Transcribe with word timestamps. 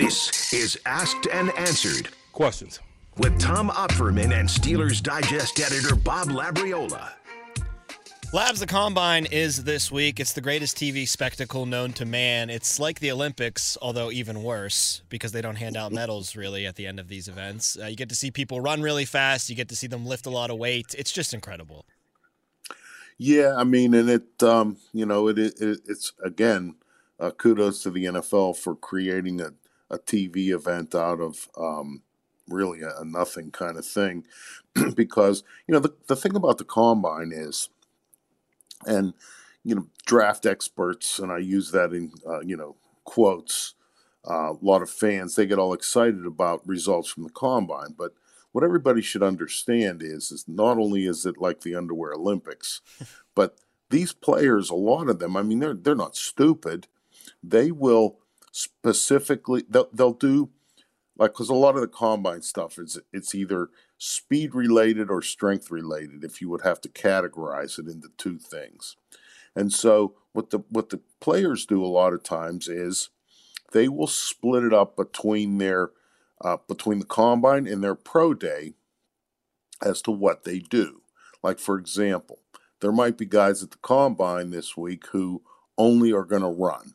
This 0.00 0.54
is 0.54 0.78
Asked 0.86 1.26
and 1.30 1.50
Answered 1.58 2.08
Questions. 2.32 2.80
with 3.18 3.38
Tom 3.38 3.68
Opferman 3.68 4.32
and 4.32 4.48
Steelers 4.48 5.02
Digest 5.02 5.60
editor 5.60 5.94
Bob 5.94 6.28
Labriola. 6.28 7.10
Labs 8.32 8.60
the 8.60 8.66
Combine 8.66 9.26
is 9.26 9.64
this 9.64 9.92
week. 9.92 10.18
It's 10.18 10.32
the 10.32 10.40
greatest 10.40 10.78
TV 10.78 11.06
spectacle 11.06 11.66
known 11.66 11.92
to 11.92 12.06
man. 12.06 12.48
It's 12.48 12.80
like 12.80 13.00
the 13.00 13.10
Olympics, 13.10 13.76
although 13.82 14.10
even 14.10 14.42
worse 14.42 15.02
because 15.10 15.32
they 15.32 15.42
don't 15.42 15.56
hand 15.56 15.76
out 15.76 15.92
medals 15.92 16.34
really 16.34 16.64
at 16.66 16.76
the 16.76 16.86
end 16.86 16.98
of 16.98 17.08
these 17.08 17.28
events. 17.28 17.76
Uh, 17.78 17.84
you 17.84 17.96
get 17.96 18.08
to 18.08 18.14
see 18.14 18.30
people 18.30 18.62
run 18.62 18.80
really 18.80 19.04
fast. 19.04 19.50
You 19.50 19.54
get 19.54 19.68
to 19.68 19.76
see 19.76 19.86
them 19.86 20.06
lift 20.06 20.24
a 20.24 20.30
lot 20.30 20.48
of 20.48 20.56
weight. 20.56 20.94
It's 20.96 21.12
just 21.12 21.34
incredible. 21.34 21.84
Yeah, 23.18 23.54
I 23.54 23.64
mean, 23.64 23.92
and 23.92 24.08
it, 24.08 24.42
um, 24.42 24.78
you 24.94 25.04
know, 25.04 25.28
it, 25.28 25.38
it 25.38 25.58
it's 25.60 26.14
again, 26.24 26.76
uh, 27.18 27.32
kudos 27.32 27.82
to 27.82 27.90
the 27.90 28.06
NFL 28.06 28.56
for 28.56 28.74
creating 28.74 29.42
a, 29.42 29.50
a 29.90 29.98
TV 29.98 30.48
event 30.48 30.94
out 30.94 31.20
of 31.20 31.48
um, 31.58 32.02
really 32.48 32.82
a, 32.82 32.90
a 33.00 33.04
nothing 33.04 33.50
kind 33.50 33.76
of 33.76 33.86
thing, 33.86 34.24
because 34.94 35.42
you 35.66 35.72
know 35.72 35.80
the 35.80 35.94
the 36.06 36.16
thing 36.16 36.36
about 36.36 36.58
the 36.58 36.64
combine 36.64 37.32
is, 37.34 37.68
and 38.86 39.14
you 39.64 39.74
know, 39.74 39.86
draft 40.06 40.46
experts, 40.46 41.18
and 41.18 41.30
I 41.30 41.38
use 41.38 41.70
that 41.72 41.92
in 41.92 42.12
uh, 42.26 42.40
you 42.40 42.56
know 42.56 42.76
quotes. 43.04 43.74
Uh, 44.28 44.52
a 44.52 44.58
lot 44.60 44.82
of 44.82 44.90
fans 44.90 45.34
they 45.34 45.46
get 45.46 45.58
all 45.58 45.72
excited 45.72 46.26
about 46.26 46.66
results 46.68 47.08
from 47.08 47.22
the 47.22 47.30
combine, 47.30 47.94
but 47.96 48.12
what 48.52 48.62
everybody 48.62 49.00
should 49.00 49.22
understand 49.22 50.02
is 50.02 50.30
is 50.30 50.44
not 50.46 50.76
only 50.76 51.06
is 51.06 51.24
it 51.24 51.38
like 51.38 51.62
the 51.62 51.74
underwear 51.74 52.12
Olympics, 52.12 52.82
but 53.34 53.58
these 53.88 54.12
players, 54.12 54.70
a 54.70 54.74
lot 54.74 55.08
of 55.08 55.18
them, 55.18 55.36
I 55.36 55.42
mean, 55.42 55.58
they're 55.60 55.74
they're 55.74 55.94
not 55.94 56.16
stupid. 56.16 56.86
They 57.42 57.70
will 57.70 58.18
specifically 58.52 59.64
they'll, 59.68 59.88
they'll 59.92 60.12
do 60.12 60.50
like 61.16 61.32
because 61.32 61.48
a 61.48 61.54
lot 61.54 61.74
of 61.74 61.82
the 61.82 61.88
combine 61.88 62.42
stuff 62.42 62.78
is 62.78 62.98
it's 63.12 63.34
either 63.34 63.68
speed 63.98 64.54
related 64.54 65.10
or 65.10 65.22
strength 65.22 65.70
related. 65.70 66.24
If 66.24 66.40
you 66.40 66.48
would 66.48 66.62
have 66.62 66.80
to 66.82 66.88
categorize 66.88 67.78
it 67.78 67.86
into 67.86 68.08
two 68.16 68.38
things, 68.38 68.96
and 69.54 69.72
so 69.72 70.14
what 70.32 70.50
the 70.50 70.60
what 70.70 70.88
the 70.88 71.00
players 71.20 71.66
do 71.66 71.84
a 71.84 71.86
lot 71.86 72.12
of 72.12 72.22
times 72.22 72.68
is 72.68 73.10
they 73.72 73.88
will 73.88 74.06
split 74.06 74.64
it 74.64 74.72
up 74.72 74.96
between 74.96 75.58
their 75.58 75.90
uh, 76.40 76.56
between 76.66 76.98
the 76.98 77.04
combine 77.04 77.66
and 77.66 77.84
their 77.84 77.94
pro 77.94 78.34
day 78.34 78.74
as 79.82 80.02
to 80.02 80.10
what 80.10 80.44
they 80.44 80.58
do. 80.58 81.02
Like, 81.42 81.58
for 81.58 81.78
example, 81.78 82.40
there 82.80 82.92
might 82.92 83.18
be 83.18 83.26
guys 83.26 83.62
at 83.62 83.70
the 83.70 83.78
combine 83.78 84.50
this 84.50 84.76
week 84.76 85.06
who 85.08 85.42
only 85.76 86.12
are 86.12 86.24
going 86.24 86.42
to 86.42 86.48
run. 86.48 86.94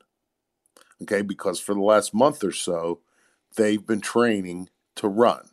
Okay, 1.01 1.21
because 1.21 1.59
for 1.59 1.75
the 1.75 1.81
last 1.81 2.13
month 2.13 2.43
or 2.43 2.51
so, 2.51 3.01
they've 3.57 3.85
been 3.85 4.01
training 4.01 4.69
to 4.95 5.07
run. 5.07 5.49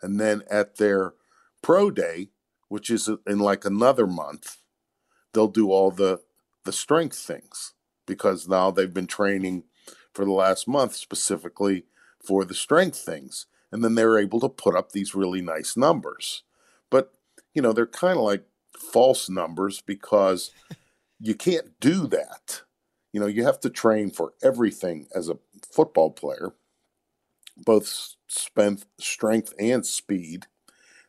And 0.00 0.18
then 0.20 0.42
at 0.50 0.76
their 0.76 1.14
pro 1.62 1.90
day, 1.90 2.30
which 2.68 2.90
is 2.90 3.08
in 3.26 3.38
like 3.38 3.64
another 3.64 4.06
month, 4.06 4.58
they'll 5.32 5.48
do 5.48 5.70
all 5.70 5.90
the 5.90 6.20
the 6.64 6.72
strength 6.72 7.16
things 7.16 7.74
because 8.06 8.48
now 8.48 8.70
they've 8.70 8.92
been 8.92 9.06
training 9.06 9.64
for 10.12 10.24
the 10.24 10.32
last 10.32 10.66
month 10.66 10.94
specifically 10.94 11.84
for 12.24 12.44
the 12.44 12.54
strength 12.54 12.98
things. 12.98 13.46
And 13.70 13.84
then 13.84 13.94
they're 13.94 14.18
able 14.18 14.40
to 14.40 14.48
put 14.48 14.74
up 14.74 14.92
these 14.92 15.14
really 15.14 15.42
nice 15.42 15.76
numbers. 15.76 16.42
But, 16.90 17.12
you 17.54 17.62
know, 17.62 17.72
they're 17.72 17.86
kind 17.86 18.16
of 18.18 18.24
like 18.24 18.44
false 18.76 19.28
numbers 19.28 19.80
because 19.80 20.50
you 21.20 21.34
can't 21.34 21.78
do 21.80 22.06
that. 22.08 22.62
You 23.16 23.20
know, 23.20 23.28
you 23.28 23.44
have 23.44 23.60
to 23.60 23.70
train 23.70 24.10
for 24.10 24.34
everything 24.42 25.06
as 25.14 25.30
a 25.30 25.38
football 25.72 26.10
player, 26.10 26.52
both 27.56 28.14
strength 28.28 29.54
and 29.58 29.86
speed. 29.86 30.44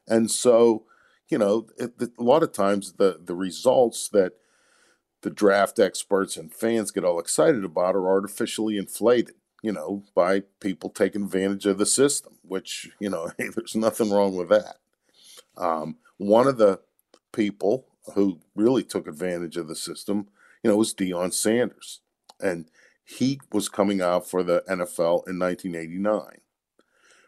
And 0.07 0.31
so, 0.31 0.85
you 1.27 1.37
know, 1.37 1.67
a 1.77 1.89
lot 2.17 2.43
of 2.43 2.53
times 2.53 2.93
the, 2.93 3.19
the 3.21 3.35
results 3.35 4.07
that 4.13 4.35
the 5.21 5.29
draft 5.29 5.79
experts 5.79 6.37
and 6.37 6.53
fans 6.53 6.91
get 6.91 7.03
all 7.03 7.19
excited 7.19 7.65
about 7.65 7.93
are 7.97 8.07
artificially 8.07 8.77
inflated 8.77 9.35
you 9.61 9.73
know, 9.73 10.03
by 10.15 10.43
people 10.61 10.89
taking 10.89 11.23
advantage 11.23 11.65
of 11.65 11.77
the 11.77 11.85
system, 11.85 12.37
which, 12.43 12.89
you 13.01 13.09
know, 13.09 13.31
hey, 13.37 13.49
there's 13.53 13.75
nothing 13.75 14.11
wrong 14.11 14.33
with 14.33 14.47
that. 14.47 14.77
Um, 15.57 15.97
one 16.15 16.47
of 16.47 16.57
the 16.57 16.79
people 17.33 17.85
who 18.15 18.39
really 18.55 18.83
took 18.83 19.07
advantage 19.07 19.57
of 19.57 19.67
the 19.67 19.75
system, 19.75 20.29
you 20.63 20.69
know, 20.69 20.77
was 20.77 20.93
Deion 20.93 21.33
Sanders. 21.33 22.01
And 22.39 22.69
he 23.03 23.39
was 23.51 23.69
coming 23.69 24.01
out 24.01 24.29
for 24.29 24.43
the 24.43 24.63
NFL 24.69 25.27
in 25.27 25.39
1989. 25.39 26.41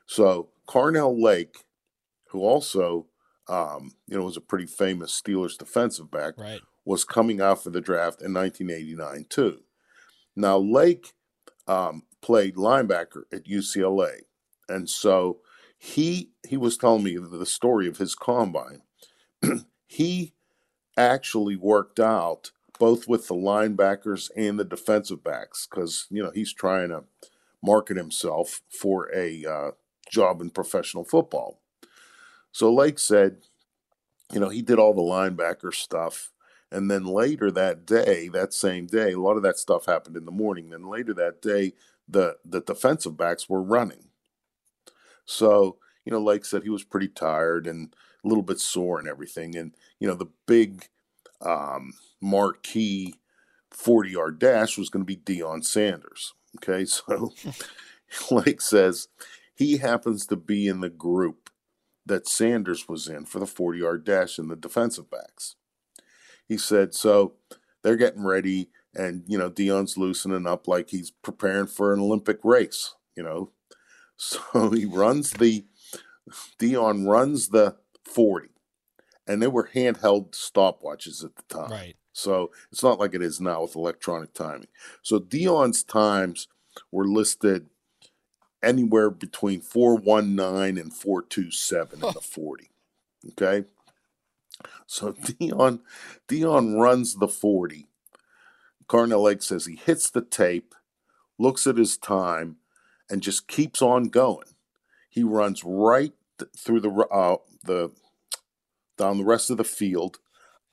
So 0.06 0.50
Carnell 0.68 1.22
Lake, 1.22 1.64
who 2.30 2.42
also, 2.42 3.08
um, 3.48 3.94
you 4.08 4.18
know, 4.18 4.26
was 4.26 4.38
a 4.38 4.42
pretty 4.42 4.66
famous 4.66 5.20
Steelers 5.20 5.58
defensive 5.58 6.12
back, 6.12 6.38
Right. 6.38 6.62
was 6.86 7.04
coming 7.04 7.42
out 7.42 7.64
for 7.64 7.70
the 7.70 7.82
draft 7.82 8.22
in 8.22 8.34
1989 8.34 9.26
too. 9.30 9.62
Now 10.36 10.58
Lake 10.58 11.14
um, 11.68 12.04
played 12.22 12.56
linebacker 12.56 13.24
at 13.32 13.46
UCLA, 13.46 14.22
and 14.68 14.90
so 14.90 15.40
he 15.78 16.32
he 16.48 16.58
was 16.58 16.78
telling 16.78 17.04
me 17.04 17.18
the 17.18 17.46
story 17.46 17.88
of 17.88 17.98
his 17.98 18.16
combine. 18.16 18.82
he 19.88 20.34
actually 20.98 21.56
worked 21.56 22.00
out 22.00 22.52
both 22.80 23.08
with 23.08 23.28
the 23.28 23.36
linebackers 23.36 24.32
and 24.36 24.60
the 24.60 24.66
defensive 24.66 25.24
backs 25.24 25.68
because 25.70 26.08
you 26.10 26.24
know 26.24 26.32
he's 26.34 26.54
trying 26.54 26.90
to 26.90 27.04
market 27.62 27.98
himself 27.98 28.62
for 28.70 29.14
a 29.14 29.46
uh, 29.46 29.72
job 30.10 30.42
in 30.42 30.50
professional 30.50 31.04
football. 31.04 31.62
So 32.52 32.74
Lake 32.74 32.98
said, 32.98 33.38
you 34.32 34.40
know, 34.40 34.50
he 34.50 34.62
did 34.62 34.80
all 34.80 34.94
the 34.94 35.02
linebacker 35.02 35.74
stuff. 35.74 36.32
And 36.72 36.90
then 36.90 37.06
later 37.06 37.52
that 37.52 37.86
day, 37.86 38.30
that 38.30 38.54
same 38.54 38.86
day, 38.86 39.14
a 39.14 39.20
lot 39.20 39.38
of 39.38 39.44
that 39.44 39.58
stuff 39.58 39.86
happened 39.86 40.16
in 40.16 40.26
the 40.26 40.32
morning. 40.32 40.70
Then 40.70 40.88
later 40.88 41.14
that 41.16 41.42
day, 41.42 41.74
the 42.08 42.38
the 42.46 42.62
defensive 42.62 43.18
backs 43.18 43.50
were 43.50 43.62
running. 43.62 44.06
So, 45.26 45.78
you 46.06 46.12
know, 46.12 46.22
Lake 46.22 46.46
said 46.46 46.64
he 46.64 46.70
was 46.70 46.84
pretty 46.84 47.08
tired 47.08 47.68
and 47.68 47.94
a 48.24 48.28
little 48.28 48.44
bit 48.44 48.60
sore 48.60 49.00
and 49.00 49.08
everything. 49.08 49.56
And, 49.56 49.76
you 50.00 50.08
know, 50.08 50.16
the 50.16 50.30
big 50.48 50.90
um, 51.42 51.94
marquee 52.22 53.16
40 53.72 54.10
yard 54.10 54.40
dash 54.40 54.78
was 54.78 54.90
going 54.90 55.06
to 55.06 55.16
be 55.16 55.18
Deion 55.18 55.64
Sanders. 55.64 56.34
Okay. 56.58 56.86
So 58.12 58.36
Lake 58.36 58.60
says 58.60 59.08
he 59.54 59.78
happens 59.78 60.26
to 60.26 60.36
be 60.36 60.68
in 60.68 60.82
the 60.82 60.90
group 60.90 61.52
that 62.06 62.28
Sanders 62.28 62.90
was 62.90 63.08
in 63.08 63.26
for 63.26 63.38
the 63.38 63.46
40 63.46 63.78
yard 63.78 64.04
dash 64.04 64.40
and 64.40 64.50
the 64.50 64.56
defensive 64.56 65.12
backs. 65.12 65.56
He 66.48 66.58
said, 66.58 66.96
so 66.96 67.34
they're 67.84 67.96
getting 67.96 68.26
ready 68.26 68.72
and, 68.96 69.24
you 69.28 69.38
know, 69.38 69.52
Deion's 69.52 69.96
loosening 69.96 70.48
up 70.48 70.68
like 70.68 70.90
he's 70.90 71.12
preparing 71.12 71.68
for 71.68 71.94
an 71.94 72.00
Olympic 72.00 72.40
race, 72.44 72.96
you 73.16 73.24
know. 73.24 73.52
So 74.22 74.72
he 74.72 74.84
runs 74.84 75.32
the, 75.32 75.66
Deion 76.60 77.08
runs 77.08 77.50
the 77.50 77.78
40 78.04 78.50
and 79.26 79.42
they 79.42 79.48
were 79.48 79.70
handheld 79.74 80.32
stopwatches 80.32 81.24
at 81.24 81.38
the 81.38 81.44
time. 81.48 81.72
Right. 81.72 81.96
So 82.14 82.52
it's 82.72 82.84
not 82.84 83.00
like 83.00 83.14
it 83.14 83.22
is 83.22 83.40
now 83.40 83.62
with 83.64 83.76
electronic 83.76 84.34
timing. 84.34 84.68
So 85.02 85.20
Deion's 85.20 85.84
times 85.84 86.48
were 86.92 87.06
listed 87.06 87.68
anywhere 88.62 89.10
between 89.10 89.62
419 89.62 90.78
and 90.82 90.94
427 90.94 91.94
in 91.96 92.14
the 92.14 92.22
40. 92.22 92.70
Okay. 93.30 93.68
So 94.86 95.14
Deion 95.14 95.80
Deion 96.28 96.80
runs 96.80 97.16
the 97.16 97.28
40. 97.28 97.88
Carnell 98.88 99.24
Lake 99.24 99.44
says 99.44 99.66
he 99.66 99.76
hits 99.76 100.10
the 100.10 100.22
tape, 100.22 100.74
looks 101.38 101.68
at 101.68 101.78
his 101.78 101.96
time, 101.96 102.58
and 103.10 103.22
just 103.22 103.48
keeps 103.48 103.82
on 103.82 104.06
going. 104.06 104.48
He 105.10 105.24
runs 105.24 105.64
right 105.64 106.14
th- 106.40 106.52
through 106.58 106.82
the 106.82 106.90
uh, 106.90 107.38
the 107.64 107.92
down 108.98 109.18
the 109.18 109.26
rest 109.26 109.50
of 109.50 109.58
the 109.58 109.64
field, 109.64 110.20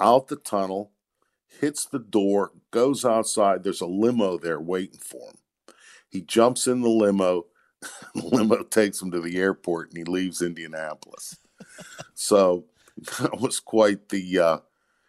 out 0.01 0.29
the 0.29 0.37
tunnel, 0.37 0.93
hits 1.61 1.87
the 1.87 1.99
door, 1.99 2.53
goes 2.71 3.05
outside. 3.05 3.63
There's 3.63 3.81
a 3.81 3.87
limo 3.87 4.39
there 4.39 4.61
waiting 4.61 5.01
for 5.01 5.29
him. 5.31 5.75
He 6.09 6.23
jumps 6.23 6.67
in 6.67 6.83
the 6.83 6.89
limo, 6.89 7.47
the 8.15 8.27
limo 8.27 8.63
takes 8.63 9.01
him 9.01 9.11
to 9.11 9.21
the 9.21 9.39
airport 9.39 9.89
and 9.91 9.99
he 9.99 10.05
leaves 10.05 10.43
Indianapolis. 10.43 11.39
so 12.15 12.67
that 13.21 13.41
was 13.41 13.61
quite 13.61 14.09
the, 14.09 14.39
uh, 14.39 14.59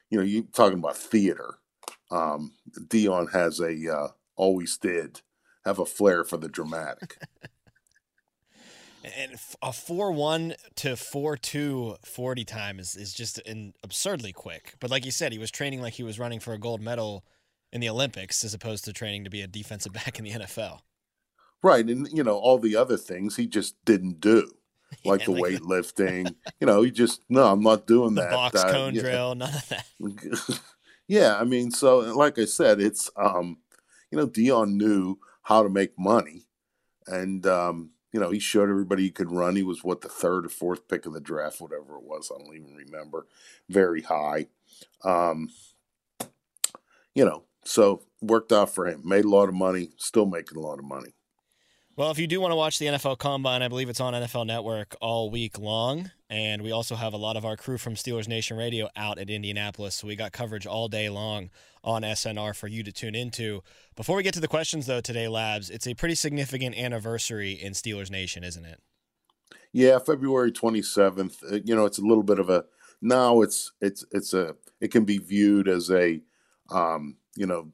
you 0.09 0.17
know, 0.17 0.23
you 0.23 0.43
talking 0.53 0.79
about 0.79 0.97
theater. 0.97 1.55
Um, 2.11 2.53
Deion 2.71 3.31
has 3.33 3.59
a, 3.59 3.93
uh, 3.93 4.07
always 4.35 4.77
did 4.77 5.21
have 5.65 5.79
a 5.79 5.85
flair 5.85 6.23
for 6.23 6.37
the 6.37 6.47
dramatic. 6.47 7.17
and 9.15 9.33
a 9.61 9.69
4-1 9.69 10.55
to 10.75 10.89
4-2 10.89 12.05
40 12.05 12.45
time 12.45 12.79
is, 12.79 12.95
is 12.95 13.13
just 13.13 13.39
an 13.47 13.73
absurdly 13.83 14.33
quick. 14.33 14.73
But 14.79 14.89
like 14.89 15.05
you 15.05 15.11
said 15.11 15.31
he 15.31 15.39
was 15.39 15.51
training 15.51 15.81
like 15.81 15.93
he 15.93 16.03
was 16.03 16.19
running 16.19 16.39
for 16.39 16.53
a 16.53 16.57
gold 16.57 16.81
medal 16.81 17.23
in 17.71 17.81
the 17.81 17.89
olympics 17.89 18.43
as 18.43 18.53
opposed 18.53 18.85
to 18.85 18.93
training 18.93 19.23
to 19.23 19.29
be 19.29 19.41
a 19.41 19.47
defensive 19.47 19.93
back 20.05 20.17
in 20.17 20.25
the 20.25 20.31
nfl 20.31 20.79
right 21.63 21.85
and 21.85 22.07
you 22.11 22.23
know 22.23 22.37
all 22.37 22.57
the 22.57 22.75
other 22.75 22.97
things 22.97 23.35
he 23.35 23.47
just 23.47 23.75
didn't 23.85 24.19
do 24.19 24.51
like 25.05 25.21
yeah, 25.21 25.25
the 25.25 25.31
like 25.31 25.53
weightlifting 25.53 26.23
the... 26.23 26.35
you 26.59 26.67
know 26.67 26.81
he 26.81 26.91
just 26.91 27.21
no 27.29 27.45
i'm 27.45 27.61
not 27.61 27.87
doing 27.87 28.15
the 28.15 28.21
that 28.21 28.31
box 28.31 28.63
cone 28.63 28.93
drill 28.93 29.35
none 29.35 29.53
of 29.53 29.69
that. 29.69 29.85
Yeah 31.09 31.37
i 31.39 31.45
mean 31.45 31.71
so 31.71 31.99
like 31.99 32.37
i 32.37 32.43
said 32.43 32.81
it's 32.81 33.09
um 33.15 33.59
you 34.11 34.17
know 34.17 34.27
Deion 34.27 34.73
knew 34.73 35.17
how 35.41 35.63
to 35.63 35.69
make 35.69 35.97
money 35.97 36.47
and 37.07 37.45
um 37.47 37.91
you 38.11 38.19
know, 38.19 38.29
he 38.29 38.39
showed 38.39 38.69
everybody 38.69 39.03
he 39.03 39.11
could 39.11 39.31
run. 39.31 39.55
He 39.55 39.63
was 39.63 39.83
what 39.83 40.01
the 40.01 40.09
third 40.09 40.45
or 40.45 40.49
fourth 40.49 40.87
pick 40.87 41.05
of 41.05 41.13
the 41.13 41.19
draft, 41.19 41.61
whatever 41.61 41.97
it 41.97 42.03
was. 42.03 42.31
I 42.33 42.37
don't 42.41 42.55
even 42.55 42.75
remember. 42.75 43.27
Very 43.69 44.01
high. 44.01 44.47
Um, 45.03 45.49
you 47.13 47.25
know, 47.25 47.43
so 47.63 48.03
worked 48.21 48.51
out 48.51 48.73
for 48.73 48.87
him. 48.87 49.01
Made 49.03 49.25
a 49.25 49.29
lot 49.29 49.49
of 49.49 49.55
money. 49.55 49.89
Still 49.97 50.25
making 50.25 50.57
a 50.57 50.61
lot 50.61 50.79
of 50.79 50.85
money. 50.85 51.13
Well, 51.97 52.11
if 52.11 52.19
you 52.19 52.27
do 52.27 52.39
want 52.39 52.51
to 52.51 52.55
watch 52.55 52.77
the 52.77 52.85
NFL 52.85 53.17
Combine, 53.17 53.63
I 53.63 53.69
believe 53.69 53.89
it's 53.89 53.99
on 53.99 54.13
NFL 54.13 54.45
Network 54.45 54.95
all 55.01 55.31
week 55.31 55.57
long. 55.57 56.11
And 56.29 56.61
we 56.61 56.71
also 56.71 56.93
have 56.93 57.11
a 57.11 57.17
lot 57.17 57.35
of 57.35 57.43
our 57.43 57.57
crew 57.57 57.79
from 57.79 57.95
Steelers 57.95 58.27
Nation 58.27 58.55
Radio 58.55 58.87
out 58.95 59.17
at 59.17 59.31
Indianapolis. 59.31 59.95
So 59.95 60.05
we 60.05 60.15
got 60.15 60.31
coverage 60.31 60.67
all 60.67 60.89
day 60.89 61.09
long 61.09 61.49
on 61.83 62.03
SNR 62.03 62.55
for 62.55 62.67
you 62.67 62.83
to 62.83 62.91
tune 62.91 63.15
into. 63.15 63.63
Before 63.95 64.15
we 64.15 64.21
get 64.21 64.35
to 64.35 64.39
the 64.39 64.47
questions, 64.47 64.85
though, 64.85 65.01
today, 65.01 65.27
Labs, 65.27 65.71
it's 65.71 65.87
a 65.87 65.95
pretty 65.95 66.13
significant 66.13 66.77
anniversary 66.77 67.53
in 67.53 67.73
Steelers 67.73 68.11
Nation, 68.11 68.43
isn't 68.43 68.65
it? 68.65 68.79
Yeah, 69.73 69.97
February 69.97 70.51
27th. 70.51 71.51
Uh, 71.51 71.59
you 71.65 71.75
know, 71.75 71.87
it's 71.87 71.97
a 71.97 72.05
little 72.05 72.21
bit 72.21 72.37
of 72.37 72.51
a 72.51 72.65
now 73.01 73.41
it's 73.41 73.71
it's 73.81 74.05
it's 74.11 74.35
a 74.35 74.55
it 74.79 74.91
can 74.91 75.03
be 75.03 75.17
viewed 75.17 75.67
as 75.67 75.89
a 75.89 76.21
um, 76.69 77.17
you 77.35 77.47
know 77.47 77.71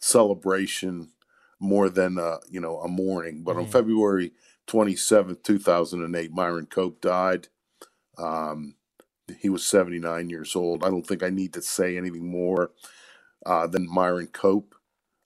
celebration 0.00 1.10
more 1.58 1.88
than 1.88 2.18
a, 2.18 2.38
you 2.48 2.60
know 2.60 2.78
a 2.80 2.88
mourning. 2.88 3.42
But 3.42 3.52
mm-hmm. 3.52 3.66
on 3.66 3.70
February 3.70 4.32
27th, 4.66 5.42
2008, 5.42 6.32
Myron 6.32 6.66
Cope 6.66 7.00
died. 7.00 7.48
Um, 8.18 8.74
he 9.40 9.48
was 9.48 9.66
79 9.66 10.30
years 10.30 10.54
old. 10.54 10.84
I 10.84 10.88
don't 10.88 11.06
think 11.06 11.22
I 11.22 11.30
need 11.30 11.52
to 11.54 11.62
say 11.62 11.96
anything 11.96 12.30
more 12.30 12.70
uh, 13.44 13.66
than 13.66 13.92
Myron 13.92 14.28
Cope. 14.28 14.74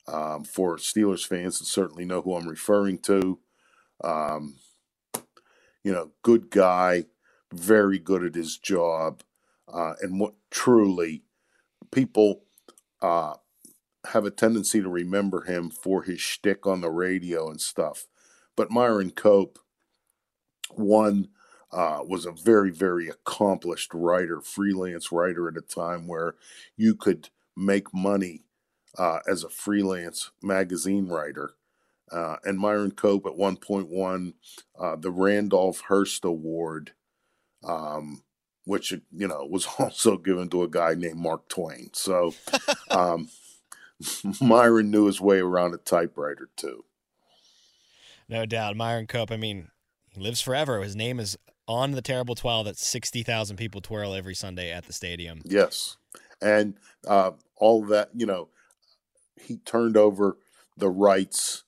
Um, 0.09 0.43
for 0.43 0.77
Steelers 0.77 1.25
fans 1.25 1.59
to 1.59 1.65
certainly 1.65 2.05
know 2.05 2.21
who 2.21 2.35
I'm 2.35 2.49
referring 2.49 2.99
to. 3.01 3.39
Um, 4.03 4.57
you 5.85 5.93
know, 5.93 6.11
good 6.23 6.51
guy, 6.51 7.05
very 7.53 7.99
good 7.99 8.25
at 8.25 8.35
his 8.35 8.59
job, 8.59 9.23
uh, 9.73 9.95
and 10.01 10.19
what 10.19 10.35
truly 10.51 11.23
people 11.93 12.43
uh, 13.01 13.35
have 14.09 14.25
a 14.25 14.31
tendency 14.31 14.81
to 14.81 14.89
remember 14.89 15.43
him 15.43 15.71
for 15.71 16.03
his 16.03 16.21
shtick 16.21 16.67
on 16.67 16.81
the 16.81 16.91
radio 16.91 17.51
and 17.51 17.61
stuff. 17.61 18.07
But 18.57 18.71
Myron 18.71 19.11
Cope, 19.11 19.59
one, 20.71 21.29
uh, 21.73 22.01
was 22.05 22.27
a 22.27 22.33
very, 22.33 22.71
very 22.71 23.09
accomplished 23.09 23.95
writer, 23.95 24.41
freelance 24.41 25.13
writer 25.13 25.49
at 25.49 25.57
a 25.57 25.61
time 25.61 26.09
where 26.09 26.35
you 26.77 26.95
could 26.95 27.29
make 27.57 27.95
money 27.95 28.45
uh, 28.99 29.21
as 29.29 29.45
a 29.45 29.51
freelance 29.51 30.31
magazine 30.43 31.09
writer. 31.09 31.55
Uh, 32.11 32.37
and 32.45 32.59
Myron 32.59 32.91
Cope 32.91 33.27
at 33.27 33.37
one 33.37 33.57
point 33.57 33.89
won 33.89 34.35
uh, 34.79 34.97
the 34.97 35.13
Randolph 35.13 35.83
Hearst 35.83 36.25
Award, 36.25 36.93
um, 37.63 38.25
which 38.65 38.91
you 38.91 39.29
know 39.29 39.47
was 39.49 39.69
also 39.79 40.17
given 40.17 40.49
to 40.49 40.65
a 40.65 40.69
guy 40.69 40.95
named 40.95 41.19
Mark 41.19 41.49
Twain. 41.49 41.91
So 41.93 42.35
um, 42.91 43.29
Myron 44.41 44.91
knew 44.91 45.07
his 45.07 45.21
way 45.21 45.39
around 45.41 45.75
a 45.75 45.79
typewriter 45.79 46.49
too. 46.57 46.85
No 48.29 48.47
doubt, 48.47 48.77
Myron 48.77 49.07
Cope. 49.07 49.33
I 49.33 49.37
mean, 49.37 49.69
he 50.13 50.21
lives 50.21 50.41
forever. 50.41 50.83
His 50.83 50.97
name 50.97 51.19
is 51.19 51.37
on 51.67 51.93
the 51.93 52.03
terrible 52.03 52.35
towel 52.35 52.65
that 52.65 52.79
sixty 52.79 53.23
thousand 53.23 53.57
people 53.57 53.81
twirl 53.81 54.15
every 54.15 54.35
Sunday 54.35 54.73
at 54.73 54.87
the 54.87 54.93
stadium. 54.93 55.43
Yes, 55.45 55.97
and 56.41 56.75
uh, 57.07 57.33
all 57.57 57.85
that 57.87 58.11
you 58.15 58.27
know, 58.27 58.49
he 59.41 59.59
turned 59.59 59.97
over 59.97 60.39
the 60.77 60.89
rights 60.89 61.65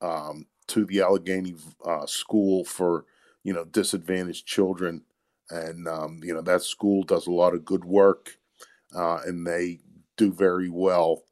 um, 0.00 0.46
to 0.68 0.84
the 0.84 1.00
Allegheny 1.00 1.54
uh, 1.84 2.06
School 2.06 2.64
for 2.64 3.04
you 3.42 3.52
know 3.52 3.64
disadvantaged 3.64 4.46
children, 4.46 5.02
and 5.50 5.88
um, 5.88 6.20
you 6.22 6.32
know 6.32 6.42
that 6.42 6.62
school 6.62 7.02
does 7.02 7.26
a 7.26 7.32
lot 7.32 7.54
of 7.54 7.64
good 7.64 7.84
work, 7.84 8.38
uh, 8.94 9.20
and 9.26 9.46
they 9.46 9.80
do 10.16 10.32
very 10.32 10.68
well. 10.68 11.22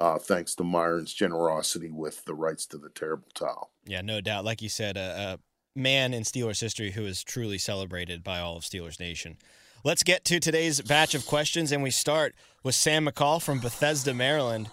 Uh, 0.00 0.18
thanks 0.18 0.54
to 0.54 0.64
Myron's 0.64 1.12
generosity 1.12 1.90
with 1.90 2.24
the 2.24 2.34
rights 2.34 2.64
to 2.64 2.78
the 2.78 2.88
terrible 2.88 3.28
towel. 3.34 3.70
Yeah, 3.84 4.00
no 4.00 4.22
doubt. 4.22 4.46
Like 4.46 4.62
you 4.62 4.70
said, 4.70 4.96
a, 4.96 5.38
a 5.38 5.78
man 5.78 6.14
in 6.14 6.22
Steelers 6.22 6.60
history 6.60 6.92
who 6.92 7.04
is 7.04 7.22
truly 7.22 7.58
celebrated 7.58 8.24
by 8.24 8.40
all 8.40 8.56
of 8.56 8.62
Steelers 8.62 8.98
Nation. 8.98 9.36
Let's 9.84 10.02
get 10.02 10.24
to 10.24 10.40
today's 10.40 10.80
batch 10.80 11.14
of 11.14 11.26
questions, 11.26 11.70
and 11.70 11.82
we 11.82 11.90
start 11.90 12.34
with 12.62 12.74
Sam 12.74 13.06
McCall 13.06 13.42
from 13.42 13.60
Bethesda, 13.60 14.14
Maryland. 14.14 14.70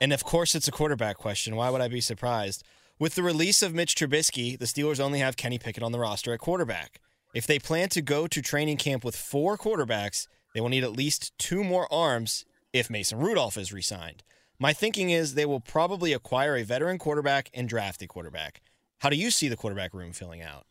And 0.00 0.14
of 0.14 0.24
course, 0.24 0.54
it's 0.54 0.68
a 0.68 0.72
quarterback 0.72 1.18
question. 1.18 1.56
Why 1.56 1.68
would 1.68 1.82
I 1.82 1.88
be 1.88 2.00
surprised? 2.00 2.64
With 2.98 3.16
the 3.16 3.22
release 3.22 3.62
of 3.62 3.74
Mitch 3.74 3.94
Trubisky, 3.94 4.58
the 4.58 4.64
Steelers 4.64 5.00
only 5.00 5.18
have 5.18 5.36
Kenny 5.36 5.58
Pickett 5.58 5.82
on 5.82 5.92
the 5.92 5.98
roster 5.98 6.32
at 6.32 6.40
quarterback. 6.40 7.00
If 7.34 7.46
they 7.46 7.58
plan 7.58 7.90
to 7.90 8.00
go 8.00 8.26
to 8.26 8.40
training 8.42 8.78
camp 8.78 9.04
with 9.04 9.14
four 9.14 9.58
quarterbacks, 9.58 10.26
they 10.54 10.60
will 10.60 10.70
need 10.70 10.84
at 10.84 10.92
least 10.92 11.36
two 11.38 11.62
more 11.62 11.86
arms 11.92 12.46
if 12.72 12.88
Mason 12.88 13.18
Rudolph 13.18 13.58
is 13.58 13.74
re 13.74 13.82
signed. 13.82 14.22
My 14.62 14.74
thinking 14.74 15.08
is 15.08 15.34
they 15.34 15.46
will 15.46 15.60
probably 15.60 16.12
acquire 16.12 16.54
a 16.54 16.62
veteran 16.62 16.98
quarterback 16.98 17.50
and 17.54 17.66
draft 17.66 18.02
a 18.02 18.06
quarterback. 18.06 18.60
How 18.98 19.08
do 19.08 19.16
you 19.16 19.30
see 19.30 19.48
the 19.48 19.56
quarterback 19.56 19.94
room 19.94 20.12
filling 20.12 20.42
out? 20.42 20.66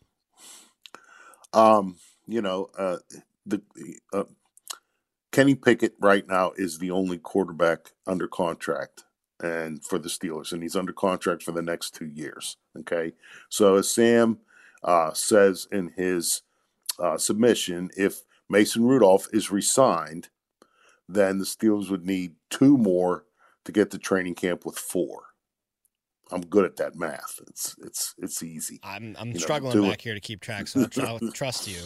Um, 1.52 1.96
you 2.28 2.40
know, 2.40 2.70
uh, 2.78 2.98
the 3.44 3.60
uh, 4.12 4.24
Kenny 5.32 5.56
Pickett 5.56 5.94
right 5.98 6.26
now 6.28 6.52
is 6.56 6.78
the 6.78 6.92
only 6.92 7.18
quarterback 7.18 7.90
under 8.06 8.28
contract 8.28 9.02
and 9.42 9.84
for 9.84 9.98
the 9.98 10.08
Steelers, 10.08 10.52
and 10.52 10.62
he's 10.62 10.76
under 10.76 10.92
contract 10.92 11.42
for 11.42 11.50
the 11.50 11.62
next 11.62 11.92
two 11.92 12.06
years. 12.06 12.58
Okay, 12.78 13.14
so 13.48 13.74
as 13.74 13.90
Sam 13.90 14.38
uh, 14.84 15.12
says 15.14 15.66
in 15.72 15.92
his 15.96 16.42
uh, 17.00 17.18
submission, 17.18 17.90
if 17.96 18.22
Mason 18.48 18.84
Rudolph 18.84 19.26
is 19.32 19.50
resigned, 19.50 20.28
then 21.08 21.38
the 21.38 21.44
Steelers 21.44 21.90
would 21.90 22.06
need 22.06 22.34
two 22.50 22.78
more 22.78 23.24
to 23.64 23.72
get 23.72 23.90
to 23.90 23.98
training 23.98 24.34
camp 24.34 24.64
with 24.64 24.78
four. 24.78 25.24
I'm 26.32 26.42
good 26.42 26.64
at 26.64 26.76
that 26.76 26.94
math. 26.94 27.40
It's 27.48 27.76
it's 27.82 28.14
it's 28.18 28.42
easy. 28.42 28.80
I'm 28.82 29.16
I'm 29.18 29.32
you 29.32 29.38
struggling 29.40 29.82
back 29.82 29.94
it. 29.94 30.02
here 30.02 30.14
to 30.14 30.20
keep 30.20 30.40
track, 30.40 30.68
so 30.68 30.86
I'll 31.02 31.18
trust 31.32 31.68
you. 31.68 31.82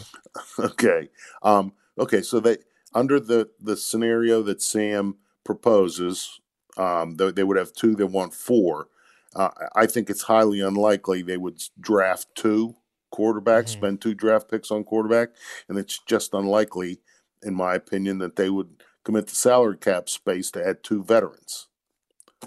Okay. 0.59 1.09
Um. 1.41 1.73
Okay. 1.97 2.21
So 2.21 2.39
they 2.39 2.57
under 2.93 3.19
the 3.19 3.49
the 3.59 3.75
scenario 3.75 4.43
that 4.43 4.61
Sam 4.61 5.15
proposes, 5.43 6.39
um, 6.77 7.15
they, 7.15 7.31
they 7.31 7.43
would 7.43 7.57
have 7.57 7.73
two. 7.73 7.95
They 7.95 8.03
want 8.03 8.33
four. 8.33 8.87
Uh, 9.35 9.49
I 9.75 9.85
think 9.85 10.09
it's 10.09 10.23
highly 10.23 10.61
unlikely 10.61 11.21
they 11.21 11.37
would 11.37 11.61
draft 11.79 12.27
two 12.35 12.75
quarterbacks, 13.13 13.71
mm-hmm. 13.71 13.79
spend 13.79 14.01
two 14.01 14.13
draft 14.13 14.49
picks 14.49 14.71
on 14.71 14.83
quarterback, 14.83 15.29
and 15.67 15.77
it's 15.77 15.99
just 16.07 16.33
unlikely, 16.33 16.99
in 17.43 17.53
my 17.53 17.75
opinion, 17.75 18.19
that 18.19 18.35
they 18.35 18.49
would 18.49 18.83
commit 19.05 19.27
the 19.27 19.35
salary 19.35 19.77
cap 19.77 20.09
space 20.09 20.51
to 20.51 20.67
add 20.67 20.83
two 20.83 21.03
veterans. 21.03 21.67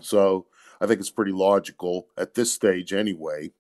So 0.02 0.46
I 0.80 0.86
think 0.86 1.00
it's 1.00 1.10
pretty 1.10 1.32
logical 1.32 2.08
at 2.18 2.34
this 2.34 2.52
stage, 2.52 2.92
anyway, 2.92 3.52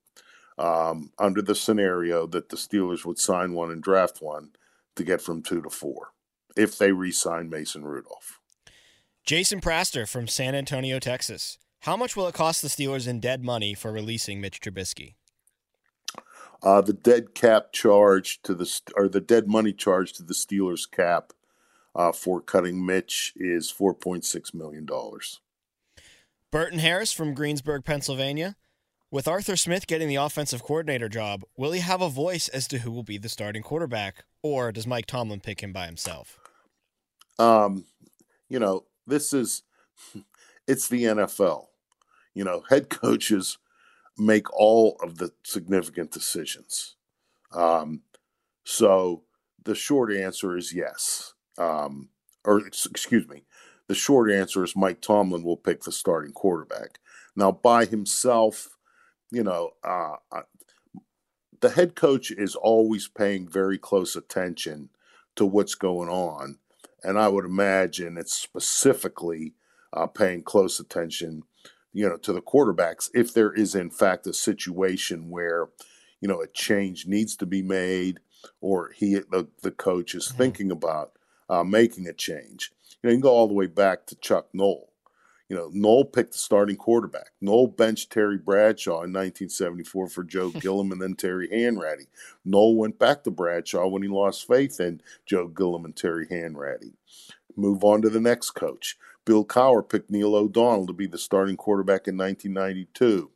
um, 0.58 1.12
under 1.18 1.40
the 1.40 1.54
scenario 1.54 2.26
that 2.26 2.50
the 2.50 2.56
Steelers 2.56 3.06
would 3.06 3.18
sign 3.18 3.54
one 3.54 3.70
and 3.70 3.82
draft 3.82 4.20
one 4.20 4.50
to 4.96 5.04
get 5.04 5.22
from 5.22 5.42
two 5.42 5.62
to 5.62 5.70
four 5.70 6.08
if 6.56 6.76
they 6.76 6.92
re 6.92 7.12
sign 7.12 7.48
Mason 7.48 7.84
Rudolph. 7.84 8.40
Jason 9.24 9.60
Praster 9.60 10.08
from 10.08 10.26
San 10.26 10.54
Antonio, 10.54 10.98
Texas. 10.98 11.58
How 11.82 11.96
much 11.96 12.16
will 12.16 12.26
it 12.26 12.34
cost 12.34 12.60
the 12.60 12.68
Steelers 12.68 13.06
in 13.06 13.20
dead 13.20 13.44
money 13.44 13.74
for 13.74 13.92
releasing 13.92 14.40
Mitch 14.40 14.60
Trubisky? 14.60 15.14
Uh, 16.60 16.80
the 16.80 16.92
dead 16.92 17.34
cap 17.34 17.72
charge 17.72 18.42
to 18.42 18.52
the 18.54 18.80
or 18.96 19.08
the 19.08 19.20
dead 19.20 19.46
money 19.46 19.72
charge 19.72 20.12
to 20.14 20.24
the 20.24 20.34
Steelers 20.34 20.90
cap 20.90 21.32
uh, 21.94 22.12
for 22.12 22.40
cutting 22.40 22.84
Mitch 22.84 23.32
is 23.36 23.70
four 23.70 23.94
point 23.94 24.24
six 24.24 24.54
million 24.54 24.84
dollars. 24.84 25.40
Burton 26.50 26.78
Harris 26.78 27.12
from 27.12 27.34
Greensburg, 27.34 27.84
Pennsylvania. 27.84 28.56
With 29.10 29.26
Arthur 29.26 29.56
Smith 29.56 29.86
getting 29.86 30.08
the 30.08 30.16
offensive 30.16 30.62
coordinator 30.62 31.08
job, 31.08 31.42
will 31.56 31.72
he 31.72 31.80
have 31.80 32.02
a 32.02 32.10
voice 32.10 32.48
as 32.48 32.68
to 32.68 32.78
who 32.78 32.90
will 32.90 33.02
be 33.02 33.16
the 33.16 33.30
starting 33.30 33.62
quarterback, 33.62 34.24
or 34.42 34.70
does 34.70 34.86
Mike 34.86 35.06
Tomlin 35.06 35.40
pick 35.40 35.62
him 35.62 35.72
by 35.72 35.86
himself? 35.86 36.38
Um, 37.38 37.86
you 38.50 38.58
know, 38.58 38.84
this 39.06 39.32
is 39.32 39.62
it's 40.66 40.88
the 40.88 41.04
NFL. 41.04 41.66
You 42.34 42.44
know, 42.44 42.64
head 42.68 42.88
coaches 42.90 43.58
make 44.18 44.52
all 44.52 44.96
of 45.02 45.18
the 45.18 45.32
significant 45.42 46.10
decisions. 46.10 46.96
Um, 47.52 48.02
so 48.64 49.22
the 49.64 49.74
short 49.74 50.12
answer 50.12 50.56
is 50.56 50.74
yes. 50.74 51.32
Um, 51.58 52.08
or 52.44 52.64
excuse 52.66 53.28
me, 53.28 53.42
the 53.88 53.94
short 53.94 54.30
answer 54.30 54.62
is 54.62 54.76
Mike 54.76 55.00
Tomlin 55.00 55.42
will 55.42 55.56
pick 55.56 55.82
the 55.82 55.92
starting 55.92 56.32
quarterback. 56.32 57.00
Now, 57.34 57.52
by 57.52 57.84
himself, 57.84 58.76
you 59.30 59.42
know, 59.42 59.72
uh, 59.82 60.16
the 61.60 61.70
head 61.70 61.94
coach 61.94 62.30
is 62.30 62.54
always 62.54 63.08
paying 63.08 63.48
very 63.48 63.78
close 63.78 64.16
attention 64.16 64.90
to 65.36 65.44
what's 65.44 65.74
going 65.74 66.08
on. 66.08 66.58
And 67.02 67.18
I 67.18 67.28
would 67.28 67.44
imagine 67.44 68.16
it's 68.16 68.34
specifically 68.34 69.54
uh, 69.92 70.06
paying 70.06 70.42
close 70.42 70.80
attention, 70.80 71.44
you 71.92 72.08
know, 72.08 72.16
to 72.18 72.32
the 72.32 72.42
quarterbacks 72.42 73.08
if 73.14 73.32
there 73.32 73.52
is, 73.52 73.74
in 73.74 73.90
fact, 73.90 74.26
a 74.26 74.32
situation 74.32 75.30
where, 75.30 75.68
you 76.20 76.28
know, 76.28 76.40
a 76.40 76.48
change 76.48 77.06
needs 77.06 77.36
to 77.36 77.46
be 77.46 77.62
made 77.62 78.18
or 78.60 78.90
he, 78.94 79.14
the, 79.14 79.48
the 79.62 79.70
coach, 79.70 80.14
is 80.14 80.28
mm-hmm. 80.28 80.38
thinking 80.38 80.70
about 80.70 81.12
uh, 81.48 81.64
making 81.64 82.06
a 82.06 82.12
change. 82.12 82.72
You 83.02 83.08
know, 83.08 83.10
you 83.10 83.16
can 83.16 83.22
go 83.22 83.30
all 83.32 83.48
the 83.48 83.54
way 83.54 83.66
back 83.66 84.06
to 84.06 84.16
Chuck 84.16 84.48
Noll 84.52 84.88
you 85.48 85.56
know, 85.56 85.70
Noll 85.72 86.04
picked 86.04 86.32
the 86.32 86.38
starting 86.38 86.76
quarterback. 86.76 87.30
Noll 87.40 87.68
benched 87.68 88.12
Terry 88.12 88.36
Bradshaw 88.36 89.02
in 89.02 89.12
1974 89.12 90.08
for 90.08 90.22
Joe 90.22 90.50
Gilliam 90.60 90.92
and 90.92 91.00
then 91.00 91.14
Terry 91.14 91.48
Hanratty. 91.48 92.06
Noll 92.44 92.76
went 92.76 92.98
back 92.98 93.24
to 93.24 93.30
Bradshaw 93.30 93.86
when 93.86 94.02
he 94.02 94.08
lost 94.08 94.46
faith 94.46 94.78
in 94.78 95.00
Joe 95.24 95.48
Gilliam 95.48 95.86
and 95.86 95.96
Terry 95.96 96.26
Hanratty. 96.26 96.92
Move 97.56 97.82
on 97.82 98.02
to 98.02 98.10
the 98.10 98.20
next 98.20 98.50
coach. 98.50 98.98
Bill 99.24 99.44
Cowher 99.44 99.86
picked 99.86 100.10
Neil 100.10 100.34
O'Donnell 100.34 100.86
to 100.86 100.92
be 100.92 101.06
the 101.06 101.18
starting 101.18 101.56
quarterback 101.56 102.06
in 102.06 102.16
1992. 102.16 103.30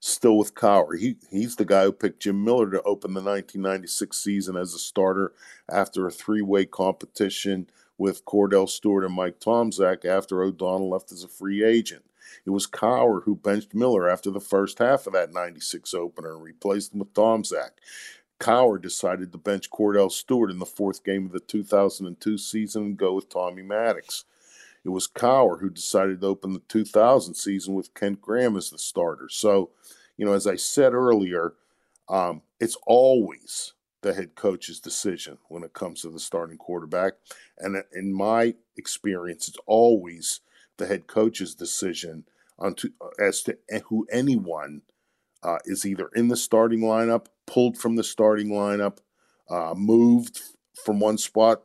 Still 0.00 0.38
with 0.38 0.54
Cowher. 0.54 0.98
He, 0.98 1.16
he's 1.30 1.56
the 1.56 1.64
guy 1.64 1.84
who 1.84 1.92
picked 1.92 2.22
Jim 2.22 2.44
Miller 2.44 2.70
to 2.70 2.82
open 2.82 3.14
the 3.14 3.20
1996 3.20 4.16
season 4.16 4.56
as 4.56 4.74
a 4.74 4.78
starter 4.78 5.32
after 5.68 6.06
a 6.06 6.10
three 6.12 6.42
way 6.42 6.66
competition 6.66 7.68
with 7.96 8.24
Kordell 8.24 8.68
Stewart 8.68 9.04
and 9.04 9.14
Mike 9.14 9.40
Tomczak 9.40 10.04
after 10.04 10.42
O'Donnell 10.42 10.90
left 10.90 11.10
as 11.10 11.24
a 11.24 11.28
free 11.28 11.64
agent. 11.64 12.04
It 12.46 12.50
was 12.50 12.66
Cowher 12.66 13.24
who 13.24 13.34
benched 13.34 13.74
Miller 13.74 14.08
after 14.08 14.30
the 14.30 14.40
first 14.40 14.78
half 14.78 15.06
of 15.06 15.14
that 15.14 15.32
96 15.32 15.92
opener 15.94 16.34
and 16.34 16.42
replaced 16.42 16.94
him 16.94 17.00
with 17.00 17.12
Tomczak. 17.12 17.70
Cowher 18.38 18.80
decided 18.80 19.32
to 19.32 19.38
bench 19.38 19.68
Kordell 19.68 20.12
Stewart 20.12 20.50
in 20.50 20.60
the 20.60 20.66
fourth 20.66 21.02
game 21.02 21.26
of 21.26 21.32
the 21.32 21.40
2002 21.40 22.38
season 22.38 22.82
and 22.84 22.96
go 22.96 23.14
with 23.14 23.28
Tommy 23.28 23.62
Maddox. 23.62 24.24
It 24.88 24.92
was 24.92 25.06
Cowher 25.06 25.60
who 25.60 25.68
decided 25.68 26.22
to 26.22 26.28
open 26.28 26.54
the 26.54 26.62
2000 26.66 27.34
season 27.34 27.74
with 27.74 27.92
Kent 27.92 28.22
Graham 28.22 28.56
as 28.56 28.70
the 28.70 28.78
starter. 28.78 29.28
So, 29.28 29.68
you 30.16 30.24
know, 30.24 30.32
as 30.32 30.46
I 30.46 30.56
said 30.56 30.94
earlier, 30.94 31.52
um, 32.08 32.40
it's 32.58 32.78
always 32.86 33.74
the 34.00 34.14
head 34.14 34.34
coach's 34.34 34.80
decision 34.80 35.36
when 35.48 35.62
it 35.62 35.74
comes 35.74 36.00
to 36.00 36.10
the 36.10 36.18
starting 36.18 36.56
quarterback. 36.56 37.12
And 37.58 37.84
in 37.92 38.14
my 38.14 38.54
experience, 38.78 39.46
it's 39.46 39.58
always 39.66 40.40
the 40.78 40.86
head 40.86 41.06
coach's 41.06 41.54
decision 41.54 42.24
on 42.58 42.72
to, 42.76 42.90
as 43.20 43.42
to 43.42 43.58
who 43.90 44.06
anyone 44.10 44.80
uh, 45.42 45.58
is 45.66 45.84
either 45.84 46.08
in 46.16 46.28
the 46.28 46.36
starting 46.36 46.80
lineup, 46.80 47.26
pulled 47.46 47.76
from 47.76 47.96
the 47.96 48.04
starting 48.04 48.48
lineup, 48.48 49.00
uh, 49.50 49.74
moved 49.76 50.40
from 50.82 50.98
one 50.98 51.18
spot 51.18 51.64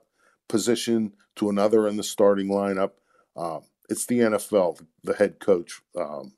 position 0.49 1.13
to 1.37 1.49
another 1.49 1.87
in 1.87 1.95
the 1.95 2.03
starting 2.03 2.49
lineup. 2.49 2.91
Um, 3.35 3.61
it's 3.89 4.05
the 4.05 4.19
NFL. 4.19 4.85
The 5.03 5.15
head 5.15 5.39
coach 5.39 5.81
um, 5.97 6.33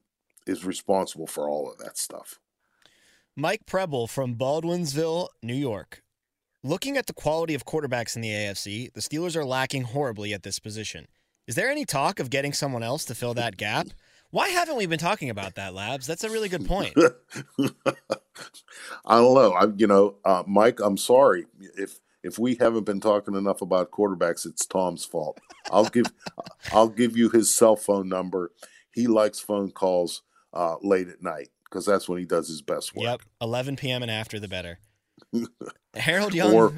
is 0.48 0.66
responsible 0.66 1.28
for 1.28 1.50
all 1.50 1.72
of 1.72 1.78
that 1.80 1.98
stuff. 1.98 2.40
Mike 3.36 3.66
Preble 3.66 4.08
from 4.08 4.36
Baldwinsville, 4.36 5.28
New 5.44 5.56
York. 5.56 6.02
Looking 6.64 6.98
at 6.98 7.06
the 7.06 7.14
quality 7.14 7.54
of 7.54 7.66
quarterbacks 7.66 8.16
in 8.16 8.22
the 8.22 8.30
AFC, 8.30 8.92
the 8.94 9.02
Steelers 9.02 9.36
are 9.36 9.46
lacking 9.46 9.84
horribly 9.84 10.34
at 10.34 10.44
this 10.44 10.58
position. 10.58 11.08
Is 11.48 11.56
there 11.56 11.70
any 11.70 11.86
talk 11.86 12.20
of 12.20 12.32
getting 12.32 12.54
someone 12.54 12.82
else 12.82 13.06
to 13.06 13.14
fill 13.14 13.36
that 13.36 13.58
gap? 13.58 13.88
Why 14.32 14.50
haven't 14.50 14.78
we 14.78 14.86
been 14.86 14.98
talking 14.98 15.30
about 15.30 15.56
that, 15.56 15.76
Labs? 15.76 16.08
That's 16.08 16.24
a 16.24 16.30
really 16.30 16.50
good 16.50 16.66
point. 16.66 16.94
I 16.98 17.12
don't 19.20 19.36
know. 19.36 19.54
I, 19.54 19.68
you 19.76 19.88
know, 19.88 20.16
uh, 20.26 20.44
Mike, 20.48 20.80
I'm 20.82 20.98
sorry 20.98 21.46
if 21.78 22.00
if 22.26 22.40
we 22.40 22.56
haven't 22.56 22.86
been 22.86 23.00
talking 23.00 23.36
enough 23.36 23.62
about 23.62 23.92
quarterbacks. 23.92 24.48
It's 24.48 24.66
Tom's 24.66 25.06
fault. 25.06 25.40
I'll 25.72 25.86
give 25.86 26.08
I'll 26.74 26.90
give 26.90 27.16
you 27.16 27.30
his 27.30 27.56
cell 27.56 27.76
phone 27.76 28.10
number. 28.10 28.52
He 28.92 29.06
likes 29.06 29.40
phone 29.40 29.72
calls 29.72 30.24
uh, 30.52 30.78
late 30.82 31.08
at 31.08 31.22
night 31.22 31.50
because 31.66 31.86
that's 31.86 32.10
when 32.10 32.18
he 32.18 32.26
does 32.26 32.48
his 32.48 32.64
best 32.64 32.96
work. 32.96 33.04
Yep, 33.04 33.22
11 33.42 33.76
p.m. 33.76 34.02
and 34.02 34.12
after 34.12 34.40
the 34.40 34.48
better. 34.48 34.80
Harold 35.94 36.34
Young, 36.34 36.54
or 36.54 36.74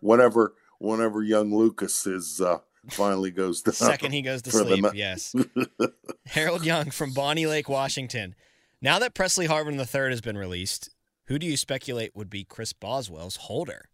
whenever 0.00 0.54
whenever 0.78 1.22
young 1.22 1.54
Lucas 1.54 2.06
is 2.06 2.40
uh, 2.40 2.58
finally 2.90 3.30
goes 3.30 3.62
to 3.62 3.72
second 3.72 4.12
he 4.12 4.22
goes 4.22 4.42
to 4.42 4.50
sleep. 4.50 4.84
yes, 4.94 5.34
Harold 6.26 6.64
Young 6.64 6.90
from 6.90 7.12
Bonney 7.12 7.46
Lake, 7.46 7.68
Washington. 7.68 8.34
Now 8.82 8.98
that 8.98 9.14
Presley 9.14 9.48
Harvin 9.48 9.78
III 9.78 10.10
has 10.10 10.20
been 10.20 10.38
released, 10.38 10.90
who 11.26 11.38
do 11.38 11.46
you 11.46 11.56
speculate 11.56 12.14
would 12.14 12.30
be 12.30 12.44
Chris 12.44 12.72
Boswell's 12.72 13.36
holder? 13.36 13.89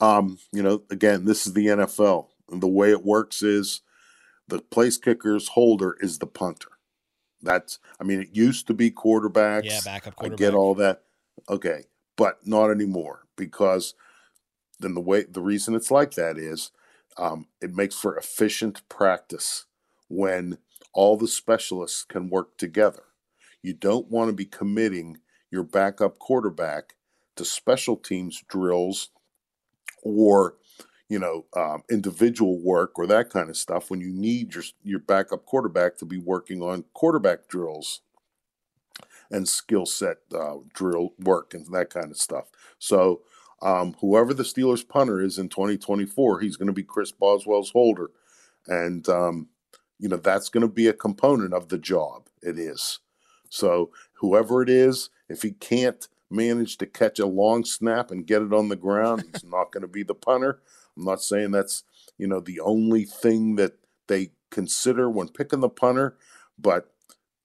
Um, 0.00 0.38
you 0.52 0.62
know, 0.62 0.82
again, 0.90 1.24
this 1.24 1.46
is 1.46 1.52
the 1.52 1.66
NFL. 1.66 2.28
And 2.50 2.62
the 2.62 2.68
way 2.68 2.90
it 2.90 3.04
works 3.04 3.42
is 3.42 3.80
the 4.48 4.60
place 4.60 4.96
kicker's 4.96 5.48
holder 5.48 5.96
is 6.00 6.18
the 6.18 6.26
punter. 6.26 6.70
That's, 7.42 7.78
I 8.00 8.04
mean, 8.04 8.20
it 8.20 8.28
used 8.32 8.66
to 8.68 8.74
be 8.74 8.90
quarterbacks. 8.90 9.64
Yeah, 9.64 9.80
backup 9.84 10.16
quarterback. 10.16 10.40
I 10.40 10.44
get 10.44 10.54
all 10.54 10.74
that. 10.76 11.02
Okay, 11.48 11.84
but 12.16 12.46
not 12.46 12.70
anymore 12.70 13.26
because 13.36 13.94
then 14.80 14.94
the 14.94 15.00
way 15.00 15.24
the 15.24 15.40
reason 15.40 15.74
it's 15.74 15.90
like 15.90 16.12
that 16.12 16.38
is 16.38 16.70
um, 17.18 17.46
it 17.60 17.74
makes 17.74 17.94
for 17.94 18.16
efficient 18.16 18.86
practice 18.88 19.66
when 20.08 20.58
all 20.92 21.16
the 21.16 21.28
specialists 21.28 22.04
can 22.04 22.30
work 22.30 22.56
together. 22.56 23.04
You 23.62 23.74
don't 23.74 24.10
want 24.10 24.28
to 24.28 24.34
be 24.34 24.44
committing 24.44 25.18
your 25.50 25.62
backup 25.62 26.18
quarterback 26.18 26.94
to 27.36 27.44
special 27.44 27.96
teams 27.96 28.42
drills 28.48 29.10
or 30.06 30.54
you 31.08 31.18
know 31.18 31.44
um, 31.56 31.82
individual 31.90 32.58
work 32.58 32.98
or 32.98 33.06
that 33.06 33.30
kind 33.30 33.48
of 33.48 33.56
stuff 33.56 33.90
when 33.90 34.00
you 34.00 34.10
need 34.12 34.54
your 34.54 34.64
your 34.82 35.00
backup 35.00 35.44
quarterback 35.46 35.96
to 35.98 36.04
be 36.04 36.18
working 36.18 36.62
on 36.62 36.84
quarterback 36.94 37.48
drills 37.48 38.00
and 39.30 39.48
skill 39.48 39.86
set 39.86 40.18
uh, 40.34 40.56
drill 40.72 41.12
work 41.18 41.54
and 41.54 41.66
that 41.72 41.90
kind 41.90 42.10
of 42.10 42.16
stuff. 42.16 42.46
So 42.78 43.22
um, 43.62 43.96
whoever 44.00 44.34
the 44.34 44.42
Steelers 44.42 44.86
punter 44.86 45.20
is 45.20 45.38
in 45.38 45.48
2024, 45.48 46.40
he's 46.40 46.56
going 46.56 46.66
to 46.66 46.72
be 46.72 46.82
Chris 46.82 47.12
Boswell's 47.12 47.70
holder, 47.70 48.10
and 48.66 49.08
um, 49.08 49.48
you 49.98 50.08
know 50.08 50.16
that's 50.16 50.48
going 50.48 50.62
to 50.62 50.72
be 50.72 50.88
a 50.88 50.92
component 50.92 51.52
of 51.54 51.68
the 51.68 51.78
job. 51.78 52.28
It 52.42 52.58
is. 52.58 53.00
So 53.48 53.90
whoever 54.14 54.62
it 54.62 54.68
is, 54.68 55.10
if 55.28 55.42
he 55.42 55.52
can't 55.52 56.06
manage 56.30 56.76
to 56.78 56.86
catch 56.86 57.18
a 57.18 57.26
long 57.26 57.64
snap 57.64 58.10
and 58.10 58.26
get 58.26 58.42
it 58.42 58.52
on 58.52 58.68
the 58.68 58.76
ground, 58.76 59.24
he's 59.32 59.44
not 59.50 59.72
going 59.72 59.82
to 59.82 59.88
be 59.88 60.02
the 60.02 60.14
punter. 60.14 60.60
I'm 60.96 61.04
not 61.04 61.22
saying 61.22 61.50
that's 61.50 61.84
you 62.18 62.26
know 62.26 62.40
the 62.40 62.60
only 62.60 63.04
thing 63.04 63.56
that 63.56 63.74
they 64.08 64.30
consider 64.50 65.10
when 65.10 65.28
picking 65.28 65.60
the 65.60 65.68
punter, 65.68 66.16
but 66.58 66.92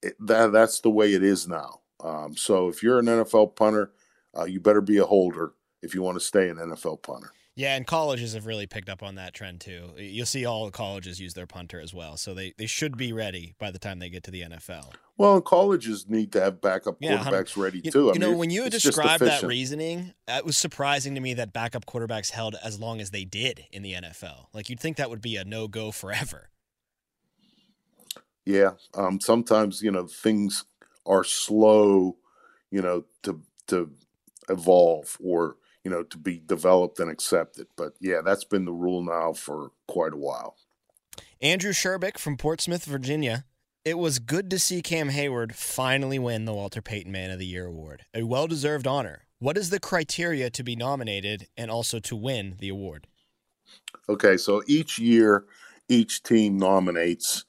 it, 0.01 0.15
that 0.19 0.51
that's 0.51 0.79
the 0.81 0.89
way 0.89 1.13
it 1.13 1.23
is 1.23 1.47
now. 1.47 1.81
Um, 2.03 2.35
so 2.35 2.67
if 2.67 2.81
you're 2.81 2.99
an 2.99 3.05
NFL 3.05 3.55
punter, 3.55 3.91
uh, 4.37 4.45
you 4.45 4.59
better 4.59 4.81
be 4.81 4.97
a 4.97 5.05
holder 5.05 5.53
if 5.81 5.93
you 5.93 6.01
want 6.01 6.17
to 6.17 6.23
stay 6.23 6.49
an 6.49 6.57
NFL 6.57 7.03
punter. 7.03 7.31
Yeah, 7.55 7.75
and 7.75 7.85
colleges 7.85 8.33
have 8.33 8.45
really 8.45 8.65
picked 8.65 8.87
up 8.87 9.03
on 9.03 9.15
that 9.15 9.33
trend 9.33 9.59
too. 9.59 9.89
You'll 9.97 10.25
see 10.25 10.45
all 10.45 10.65
the 10.65 10.71
colleges 10.71 11.19
use 11.19 11.33
their 11.33 11.45
punter 11.45 11.81
as 11.81 11.93
well, 11.93 12.15
so 12.15 12.33
they, 12.33 12.53
they 12.57 12.65
should 12.65 12.97
be 12.97 13.11
ready 13.11 13.55
by 13.59 13.71
the 13.71 13.79
time 13.79 13.99
they 13.99 14.09
get 14.09 14.23
to 14.23 14.31
the 14.31 14.43
NFL. 14.43 14.93
Well, 15.17 15.41
colleges 15.41 16.07
need 16.07 16.31
to 16.31 16.41
have 16.41 16.61
backup 16.61 17.01
quarterbacks 17.01 17.57
ready 17.57 17.81
you, 17.83 17.91
too. 17.91 18.09
I 18.09 18.13
you 18.13 18.19
mean, 18.19 18.31
know, 18.31 18.37
when 18.37 18.49
you 18.51 18.69
described 18.69 19.23
that 19.23 19.43
reasoning, 19.43 20.13
it 20.29 20.45
was 20.45 20.57
surprising 20.57 21.13
to 21.15 21.21
me 21.21 21.33
that 21.33 21.51
backup 21.51 21.85
quarterbacks 21.85 22.31
held 22.31 22.55
as 22.63 22.79
long 22.79 23.01
as 23.01 23.11
they 23.11 23.25
did 23.25 23.65
in 23.71 23.83
the 23.83 23.93
NFL. 23.93 24.45
Like 24.53 24.69
you'd 24.69 24.79
think 24.79 24.95
that 24.97 25.09
would 25.09 25.21
be 25.21 25.35
a 25.35 25.43
no 25.43 25.67
go 25.67 25.91
forever. 25.91 26.49
Yeah, 28.45 28.71
um, 28.95 29.19
sometimes 29.19 29.81
you 29.81 29.91
know 29.91 30.07
things 30.07 30.65
are 31.05 31.25
slow, 31.25 32.15
you 32.71 32.81
know, 32.81 33.03
to 33.23 33.41
to 33.67 33.91
evolve 34.49 35.17
or 35.21 35.57
you 35.83 35.91
know 35.91 36.03
to 36.03 36.17
be 36.17 36.41
developed 36.45 36.99
and 36.99 37.09
accepted. 37.09 37.67
But 37.75 37.93
yeah, 37.99 38.21
that's 38.23 38.43
been 38.43 38.65
the 38.65 38.73
rule 38.73 39.03
now 39.03 39.33
for 39.33 39.71
quite 39.87 40.13
a 40.13 40.17
while. 40.17 40.55
Andrew 41.41 41.73
Sherbik 41.73 42.17
from 42.17 42.37
Portsmouth, 42.37 42.85
Virginia. 42.85 43.45
It 43.83 43.97
was 43.97 44.19
good 44.19 44.51
to 44.51 44.59
see 44.59 44.83
Cam 44.83 45.09
Hayward 45.09 45.55
finally 45.55 46.19
win 46.19 46.45
the 46.45 46.53
Walter 46.53 46.83
Payton 46.83 47.11
Man 47.11 47.31
of 47.31 47.39
the 47.39 47.47
Year 47.47 47.65
award, 47.65 48.05
a 48.13 48.23
well 48.23 48.47
deserved 48.47 48.85
honor. 48.85 49.25
What 49.39 49.57
is 49.57 49.71
the 49.71 49.79
criteria 49.79 50.51
to 50.51 50.63
be 50.63 50.75
nominated 50.75 51.47
and 51.57 51.71
also 51.71 51.99
to 51.99 52.15
win 52.15 52.57
the 52.59 52.69
award? 52.69 53.07
Okay, 54.07 54.37
so 54.37 54.61
each 54.67 54.99
year, 54.99 55.45
each 55.89 56.21
team 56.21 56.57
nominates 56.57 57.45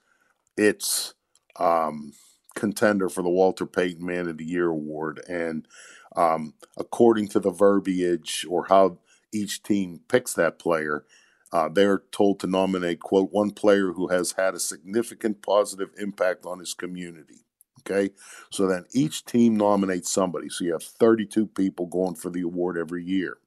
its 0.57 1.13
um, 1.57 2.15
contender 2.55 3.11
for 3.11 3.23
the 3.23 3.29
Walter 3.29 3.67
Payton 3.67 4.05
Man 4.05 4.27
of 4.27 4.39
the 4.39 4.45
Year 4.45 4.69
award. 4.69 5.21
And 5.29 5.69
um, 6.17 6.55
according 6.77 7.29
to 7.29 7.41
the 7.41 7.51
verbiage 7.51 8.47
or 8.49 8.67
how 8.67 8.99
each 9.33 9.63
team 9.63 10.01
picks 10.09 10.35
that 10.35 10.59
player, 10.59 11.05
uh, 11.53 11.69
they're 11.69 12.03
told 12.13 12.41
to 12.41 12.47
nominate, 12.47 13.01
quote, 13.01 13.31
one 13.31 13.51
player 13.51 13.93
who 13.93 14.09
has 14.09 14.33
had 14.33 14.55
a 14.55 14.61
significant 14.61 15.43
positive 15.43 15.91
impact 15.99 16.47
on 16.47 16.59
his 16.59 16.75
community. 16.75 17.45
Okay. 17.81 18.15
So 18.51 18.67
then 18.67 18.87
each 18.95 19.25
team 19.25 19.57
nominates 19.57 20.11
somebody. 20.11 20.49
So 20.49 20.65
you 20.65 20.73
have 20.73 20.85
32 20.85 21.49
people 21.49 21.87
going 21.87 22.15
for 22.15 22.31
the 22.31 22.43
award 22.43 22.79
every 22.79 23.05
year. 23.05 23.39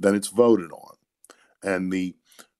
Then 0.00 0.14
it's 0.14 0.28
voted 0.28 0.72
on. 0.72 0.96
And 1.62 1.92
the 1.92 2.16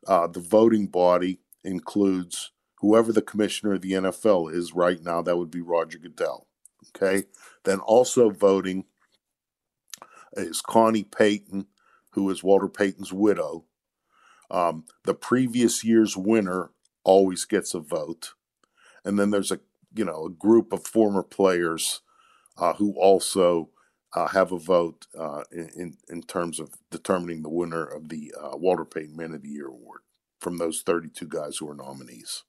uh, 0.06 0.26
the 0.26 0.40
voting 0.40 0.86
body 0.86 1.40
includes 1.64 2.50
whoever 2.78 3.12
the 3.12 3.22
commissioner 3.22 3.74
of 3.74 3.80
the 3.80 3.92
NFL 3.92 4.52
is 4.52 4.74
right 4.74 5.00
now. 5.02 5.22
That 5.22 5.38
would 5.38 5.50
be 5.50 5.60
Roger 5.60 5.98
Goodell. 5.98 6.46
Okay. 6.94 7.24
Then 7.64 7.78
also 7.80 8.30
voting 8.30 8.84
is 10.36 10.60
Connie 10.60 11.04
Payton, 11.04 11.66
who 12.10 12.28
is 12.30 12.42
Walter 12.42 12.68
Payton's 12.68 13.12
widow. 13.12 13.64
Um, 14.50 14.84
the 15.04 15.14
previous 15.14 15.82
year's 15.82 16.16
winner 16.16 16.70
always 17.04 17.44
gets 17.44 17.74
a 17.74 17.80
vote, 17.80 18.34
and 19.04 19.18
then 19.18 19.30
there's 19.30 19.50
a 19.50 19.60
you 19.94 20.04
know 20.04 20.26
a 20.26 20.30
group 20.30 20.72
of 20.72 20.86
former 20.86 21.22
players 21.22 22.00
uh, 22.58 22.74
who 22.74 22.94
also 22.94 23.70
uh, 24.14 24.28
have 24.28 24.52
a 24.52 24.58
vote 24.58 25.06
uh, 25.18 25.42
in 25.50 25.96
in 26.08 26.22
terms 26.22 26.60
of 26.60 26.74
determining 26.90 27.42
the 27.42 27.48
winner 27.48 27.84
of 27.84 28.08
the 28.08 28.34
uh, 28.38 28.56
Walter 28.56 28.84
Payton 28.84 29.16
Man 29.16 29.32
of 29.32 29.42
the 29.42 29.48
Year 29.48 29.68
award 29.68 30.00
from 30.38 30.58
those 30.58 30.82
32 30.82 31.26
guys 31.28 31.56
who 31.56 31.70
are 31.70 31.74
nominees. 31.74 32.42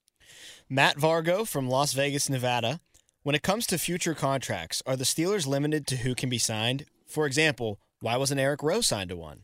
Matt 0.68 0.98
Vargo 0.98 1.48
from 1.48 1.70
Las 1.70 1.94
Vegas, 1.94 2.30
Nevada. 2.30 2.80
When 3.22 3.36
it 3.36 3.44
comes 3.44 3.66
to 3.68 3.78
future 3.78 4.16
contracts, 4.16 4.84
are 4.86 4.98
the 4.98 5.06
Steelers 5.06 5.48
limited 5.48 5.88
to 5.88 5.98
who 5.98 6.14
can 6.14 6.28
be 6.28 6.38
signed? 6.38 6.86
For 7.14 7.28
example, 7.28 7.80
why 8.02 8.18
wasn't 8.18 8.40
Eric 8.40 8.64
Rowe 8.64 8.82
signed 8.82 9.10
to 9.12 9.16
one? 9.16 9.44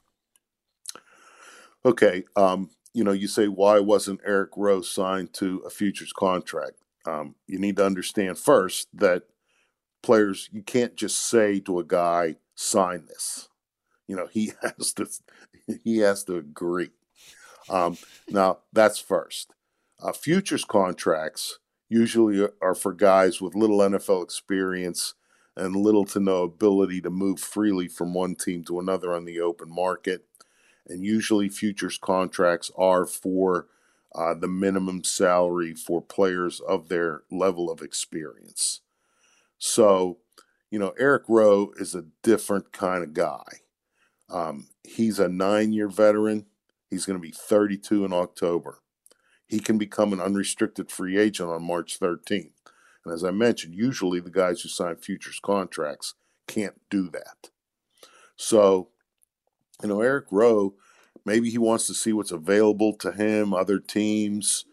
Okay, 1.86 2.24
um, 2.36 2.72
you 2.96 3.04
know, 3.04 3.12
you 3.12 3.28
say 3.28 3.48
why 3.48 3.80
wasn't 3.80 4.22
Eric 4.26 4.50
Rowe 4.58 4.82
signed 4.82 5.34
to 5.34 5.60
a 5.60 5.70
futures 5.70 6.12
contract? 6.12 6.78
Um, 7.06 7.36
you 7.46 7.60
need 7.60 7.78
to 7.78 7.86
understand 7.86 8.40
first 8.40 8.88
that 8.96 9.24
players 10.02 10.50
you 10.52 10.64
can't 10.64 10.96
just 10.96 11.30
say 11.30 11.60
to 11.60 11.78
a 11.78 11.84
guy 11.84 12.38
sign 12.56 13.06
this. 13.06 13.50
You 14.08 14.16
know, 14.16 14.26
he 14.26 14.54
has 14.64 14.94
to 14.94 15.08
he 15.84 16.00
has 16.00 16.24
to 16.24 16.38
agree. 16.38 16.90
Um, 17.70 18.00
now 18.28 18.60
that's 18.74 18.98
first. 18.98 19.54
Uh, 20.02 20.12
futures 20.12 20.66
contracts 20.66 21.60
usually 21.88 22.48
are 22.64 22.74
for 22.74 22.94
guys 22.94 23.40
with 23.40 23.54
little 23.54 23.78
NFL 23.78 24.24
experience 24.24 25.14
and 25.56 25.76
little 25.76 26.06
to 26.06 26.20
no 26.20 26.44
ability 26.44 27.02
to 27.02 27.10
move 27.10 27.40
freely 27.40 27.88
from 27.88 28.14
one 28.14 28.36
team 28.36 28.64
to 28.64 28.80
another 28.80 29.14
on 29.14 29.26
the 29.26 29.40
open 29.40 29.70
market 29.70 30.26
and 30.90 31.06
usually 31.06 31.48
futures 31.48 31.98
contracts 31.98 32.72
are 32.76 33.06
for 33.06 33.68
uh, 34.16 34.34
the 34.34 34.48
minimum 34.48 35.04
salary 35.04 35.74
for 35.74 36.02
players 36.02 36.60
of 36.62 36.90
their 36.90 37.22
level 37.32 37.70
of 37.70 37.82
experience. 37.82 38.82
So, 39.60 40.18
you 40.72 40.80
know, 40.80 40.94
Eric 40.98 41.24
Rowe 41.28 41.72
is 41.78 41.94
a 41.94 42.06
different 42.24 42.72
kind 42.72 43.04
of 43.04 43.14
guy. 43.14 43.62
Um, 44.30 44.68
he's 44.84 45.20
a 45.20 45.30
nine 45.30 45.72
year 45.74 45.88
veteran. 45.88 46.48
He's 46.90 47.06
going 47.06 47.20
to 47.20 47.22
be 47.22 47.32
32 47.32 48.04
in 48.04 48.14
October. 48.14 48.80
He 49.46 49.60
can 49.60 49.78
become 49.78 50.12
an 50.14 50.20
unrestricted 50.20 50.92
free 50.92 51.18
agent 51.18 51.50
on 51.50 51.64
March 51.64 52.00
13th. 52.00 52.52
And 53.06 53.14
as 53.14 53.24
I 53.24 53.32
mentioned, 53.32 53.76
usually 53.76 54.20
the 54.20 54.30
guys 54.30 54.62
who 54.62 54.70
sign 54.70 54.96
futures 54.98 55.40
contracts 55.40 56.16
can't 56.48 56.80
do 56.90 57.10
that. 57.12 57.50
So, 58.36 58.90
you 59.82 59.90
know, 59.90 60.02
Eric 60.02 60.26
Rowe, 60.32 60.76
maybe 61.26 61.50
he 61.50 61.58
wants 61.58 61.88
to 61.88 61.94
see 61.94 62.14
what's 62.14 62.32
available 62.32 62.94
to 62.98 63.12
him, 63.12 63.54
other 63.54 63.80
teams, 63.80 64.66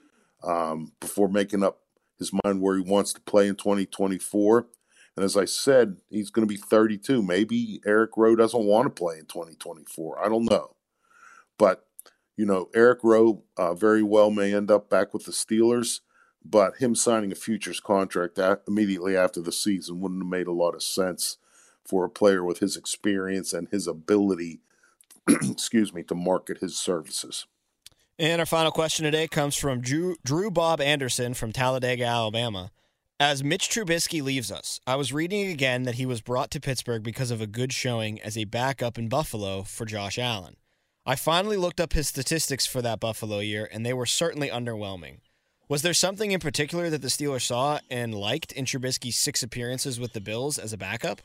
um, 0.43 0.93
before 1.01 1.29
making 1.29 1.63
up 1.63 1.81
his 2.19 2.33
mind 2.45 2.61
where 2.61 2.77
he 2.77 2.83
wants 2.83 3.13
to 3.13 3.21
play 3.21 3.47
in 3.49 3.57
2024. 3.57 4.67
And 5.17 5.25
as 5.25 5.37
I 5.37 5.47
said, 5.47 5.97
he's 6.11 6.31
going 6.31 6.47
to 6.47 6.53
be 6.53 6.61
32. 6.61 7.23
Maybe 7.23 7.81
Eric 7.87 8.11
Rowe 8.17 8.37
doesn't 8.37 8.65
want 8.65 8.87
to 8.87 8.91
play 8.91 9.19
in 9.19 9.27
2024. 9.27 10.25
I 10.25 10.29
don't 10.29 10.51
know. 10.51 10.77
But, 11.59 11.87
you 12.37 12.45
know, 12.45 12.69
Eric 12.75 13.01
Rowe 13.03 13.43
uh, 13.57 13.75
very 13.75 14.03
well 14.03 14.31
may 14.31 14.55
end 14.55 14.71
up 14.71 14.91
back 14.91 15.15
with 15.15 15.25
the 15.25 15.33
Steelers, 15.33 16.01
but 16.51 16.77
him 16.77 16.95
signing 16.95 17.33
a 17.33 17.35
futures 17.35 17.81
contract 17.81 18.39
immediately 18.67 19.17
after 19.17 19.41
the 19.41 19.53
season 19.53 20.01
wouldn't 20.01 20.23
have 20.23 20.31
made 20.31 20.47
a 20.47 20.53
lot 20.53 20.75
of 20.75 20.83
sense 20.83 21.39
for 21.85 22.05
a 22.05 22.11
player 22.11 22.45
with 22.45 22.59
his 22.59 22.77
experience 22.77 23.53
and 23.53 23.69
his 23.69 23.87
ability 23.87 24.61
excuse 25.51 25.93
me, 25.93 26.03
to 26.05 26.15
market 26.15 26.59
his 26.59 26.79
services. 26.79 27.47
And 28.19 28.41
our 28.41 28.47
final 28.47 28.71
question 28.71 29.05
today 29.05 29.29
comes 29.29 29.57
from 29.57 29.81
Drew, 29.81 30.17
Drew 30.25 30.51
Bob 30.51 30.81
Anderson 30.81 31.35
from 31.35 31.53
Talladega, 31.53 32.05
Alabama. 32.05 32.71
As 33.19 33.43
Mitch 33.43 33.69
Trubisky 33.69 34.23
leaves 34.23 34.53
us, 34.53 34.79
I 34.87 34.97
was 34.97 35.13
reading 35.13 35.49
again 35.49 35.85
that 35.85 35.95
he 35.97 36.07
was 36.07 36.21
brought 36.21 36.51
to 36.53 36.61
Pittsburgh 36.61 37.03
because 37.03 37.31
of 37.31 37.41
a 37.41 37.47
good 37.47 37.73
showing 37.73 38.21
as 38.21 38.37
a 38.37 38.45
backup 38.45 38.99
in 38.99 39.09
Buffalo 39.09 39.63
for 39.63 39.85
Josh 39.85 40.19
Allen. 40.19 40.57
I 41.05 41.17
finally 41.17 41.57
looked 41.57 41.81
up 41.81 41.93
his 41.93 42.09
statistics 42.09 42.67
for 42.67 42.83
that 42.83 43.01
Buffalo 43.01 43.39
year, 43.39 43.69
and 43.73 43.85
they 43.85 43.93
were 43.93 44.07
certainly 44.07 44.49
underwhelming. 44.49 45.19
Was 45.69 45.83
there 45.83 45.95
something 45.95 46.31
in 46.31 46.39
particular 46.39 46.91
that 46.91 47.03
the 47.03 47.09
Steelers 47.09 47.43
saw 47.43 47.81
and 47.91 48.15
liked 48.15 48.53
in 48.53 48.65
Trubisky's 48.67 49.17
six 49.17 49.43
appearances 49.43 49.99
with 49.99 50.13
the 50.13 50.21
Bills 50.21 50.59
as 50.59 50.73
a 50.73 50.79
backup? 50.79 51.21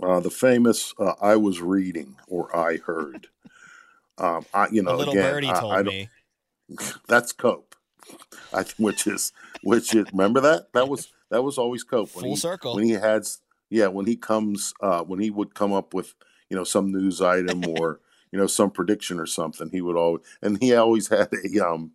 Uh, 0.00 0.20
the 0.20 0.30
famous 0.30 0.94
uh, 1.00 1.14
"I 1.20 1.34
was 1.34 1.60
reading" 1.60 2.16
or 2.28 2.54
"I 2.56 2.76
heard." 2.76 3.26
Um, 4.16 4.46
I, 4.54 4.68
you 4.70 4.82
know, 4.82 4.94
a 4.94 4.96
little 4.96 5.14
again, 5.14 5.32
birdie 5.32 5.50
I, 5.50 5.60
told 5.60 5.72
I 5.72 5.82
me. 5.82 6.08
That's 7.08 7.32
Cope, 7.32 7.74
I, 8.52 8.64
which 8.78 9.08
is 9.08 9.32
which 9.64 9.92
is 9.96 10.06
remember 10.12 10.40
that 10.40 10.72
that 10.72 10.88
was 10.88 11.12
that 11.30 11.42
was 11.42 11.58
always 11.58 11.82
Cope 11.82 12.14
when 12.14 12.22
Full 12.22 12.30
he, 12.30 12.36
circle 12.36 12.76
when 12.76 12.84
he 12.84 12.92
had 12.92 13.26
yeah 13.70 13.88
when 13.88 14.06
he 14.06 14.14
comes 14.14 14.72
uh, 14.80 15.02
when 15.02 15.18
he 15.18 15.30
would 15.30 15.52
come 15.54 15.72
up 15.72 15.94
with 15.94 16.14
you 16.48 16.56
know 16.56 16.64
some 16.64 16.92
news 16.92 17.20
item 17.20 17.66
or 17.66 17.98
you 18.30 18.38
know 18.38 18.46
some 18.46 18.70
prediction 18.70 19.18
or 19.18 19.26
something 19.26 19.70
he 19.70 19.80
would 19.80 19.96
always 19.96 20.22
and 20.42 20.62
he 20.62 20.74
always 20.74 21.08
had 21.08 21.28
a 21.32 21.66
um 21.66 21.92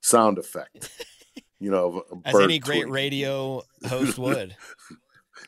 sound 0.00 0.38
effect 0.38 0.90
you 1.58 1.70
know 1.70 2.04
as 2.24 2.34
any 2.36 2.58
great 2.58 2.82
tweet. 2.82 2.92
radio 2.92 3.62
host 3.88 4.18
would 4.18 4.56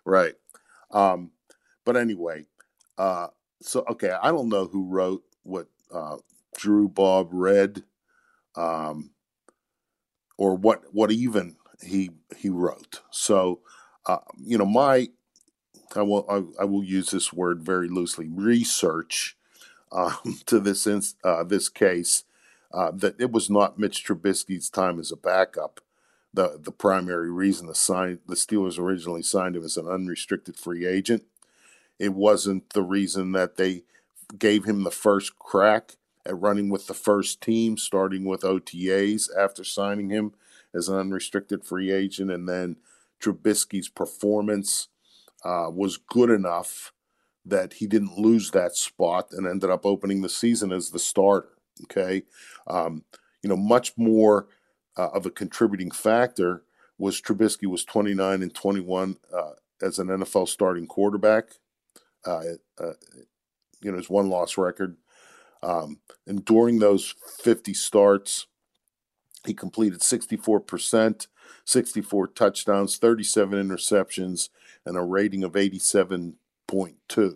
right 0.04 0.34
um 0.90 1.30
but 1.84 1.96
anyway, 1.96 2.46
uh, 2.98 3.28
so 3.60 3.84
okay, 3.90 4.10
I 4.10 4.30
don't 4.30 4.48
know 4.48 4.66
who 4.66 4.86
wrote 4.86 5.24
what 5.42 5.66
uh, 5.92 6.18
Drew 6.56 6.88
Bob 6.88 7.30
read, 7.32 7.82
um, 8.54 9.10
or 10.38 10.56
what 10.56 10.82
what 10.92 11.10
even 11.10 11.56
he 11.82 12.10
he 12.36 12.48
wrote. 12.48 13.00
So, 13.10 13.60
uh, 14.06 14.18
you 14.38 14.58
know, 14.58 14.66
my 14.66 15.08
I 15.96 16.02
will 16.02 16.26
I, 16.28 16.62
I, 16.62 16.64
will 16.64 16.84
use 16.84 17.10
this 17.10 17.32
word 17.32 17.62
very 17.62 17.88
loosely. 17.88 18.28
Research 18.28 19.36
um, 19.90 20.38
to 20.46 20.60
this 20.60 20.86
in, 20.86 21.02
uh, 21.24 21.42
this 21.44 21.68
case 21.68 22.24
uh, 22.72 22.90
that 22.92 23.20
it 23.20 23.32
was 23.32 23.50
not 23.50 23.78
Mitch 23.78 24.04
Trubisky's 24.04 24.70
time 24.70 24.98
as 24.98 25.10
a 25.12 25.16
backup. 25.16 25.80
The 26.32 26.58
the 26.62 26.72
primary 26.72 27.30
reason 27.30 27.66
the 27.66 27.74
sign 27.74 28.20
the 28.26 28.36
Steelers 28.36 28.78
originally 28.78 29.22
signed 29.22 29.56
him 29.56 29.64
as 29.64 29.76
an 29.76 29.88
unrestricted 29.88 30.56
free 30.56 30.86
agent 30.86 31.24
it 32.00 32.14
wasn't 32.14 32.70
the 32.70 32.82
reason 32.82 33.32
that 33.32 33.56
they 33.56 33.84
gave 34.36 34.64
him 34.64 34.82
the 34.82 34.90
first 34.90 35.38
crack 35.38 35.96
at 36.24 36.40
running 36.40 36.70
with 36.70 36.86
the 36.86 36.94
first 36.94 37.42
team, 37.42 37.76
starting 37.76 38.24
with 38.24 38.40
OTAs 38.40 39.28
after 39.38 39.62
signing 39.62 40.08
him 40.08 40.32
as 40.74 40.88
an 40.88 40.96
unrestricted 40.96 41.62
free 41.62 41.92
agent. 41.92 42.30
And 42.30 42.48
then 42.48 42.76
Trubisky's 43.20 43.90
performance 43.90 44.88
uh, 45.44 45.68
was 45.70 45.98
good 45.98 46.30
enough 46.30 46.92
that 47.44 47.74
he 47.74 47.86
didn't 47.86 48.18
lose 48.18 48.50
that 48.52 48.76
spot 48.76 49.32
and 49.32 49.46
ended 49.46 49.68
up 49.68 49.84
opening 49.84 50.22
the 50.22 50.28
season 50.30 50.72
as 50.72 50.90
the 50.90 50.98
starter. 50.98 51.50
Okay. 51.84 52.22
Um, 52.66 53.04
you 53.42 53.48
know, 53.48 53.56
much 53.56 53.96
more 53.96 54.48
uh, 54.96 55.08
of 55.08 55.26
a 55.26 55.30
contributing 55.30 55.90
factor 55.90 56.62
was 56.98 57.20
Trubisky 57.20 57.66
was 57.66 57.84
29 57.84 58.42
and 58.42 58.54
21 58.54 59.16
uh, 59.34 59.52
as 59.80 59.98
an 59.98 60.08
NFL 60.08 60.48
starting 60.48 60.86
quarterback 60.86 61.44
uh, 62.26 62.42
uh, 62.78 62.92
you 63.80 63.90
know, 63.90 63.96
his 63.96 64.10
one 64.10 64.28
loss 64.28 64.58
record. 64.58 64.96
Um, 65.62 66.00
and 66.26 66.44
during 66.44 66.78
those 66.78 67.14
50 67.42 67.74
starts, 67.74 68.46
he 69.46 69.54
completed 69.54 70.00
64% 70.00 71.26
64 71.64 72.28
touchdowns, 72.28 72.96
37 72.96 73.68
interceptions, 73.68 74.48
and 74.84 74.96
a 74.96 75.02
rating 75.02 75.44
of 75.44 75.52
87.2. 75.52 77.34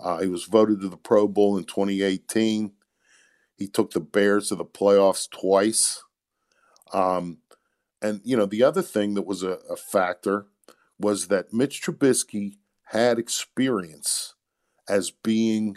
Uh, 0.00 0.18
he 0.18 0.28
was 0.28 0.44
voted 0.44 0.80
to 0.80 0.88
the 0.88 0.96
Pro 0.96 1.28
Bowl 1.28 1.56
in 1.56 1.64
2018. 1.64 2.72
He 3.56 3.68
took 3.68 3.92
the 3.92 4.00
Bears 4.00 4.48
to 4.48 4.56
the 4.56 4.64
playoffs 4.64 5.28
twice. 5.30 6.02
Um, 6.92 7.38
and, 8.02 8.20
you 8.24 8.36
know, 8.36 8.46
the 8.46 8.62
other 8.62 8.82
thing 8.82 9.14
that 9.14 9.26
was 9.26 9.42
a, 9.42 9.58
a 9.70 9.76
factor 9.76 10.46
was 10.98 11.28
that 11.28 11.52
Mitch 11.52 11.82
Trubisky 11.82 12.58
had 12.84 13.18
experience 13.18 14.34
as 14.88 15.10
being 15.10 15.76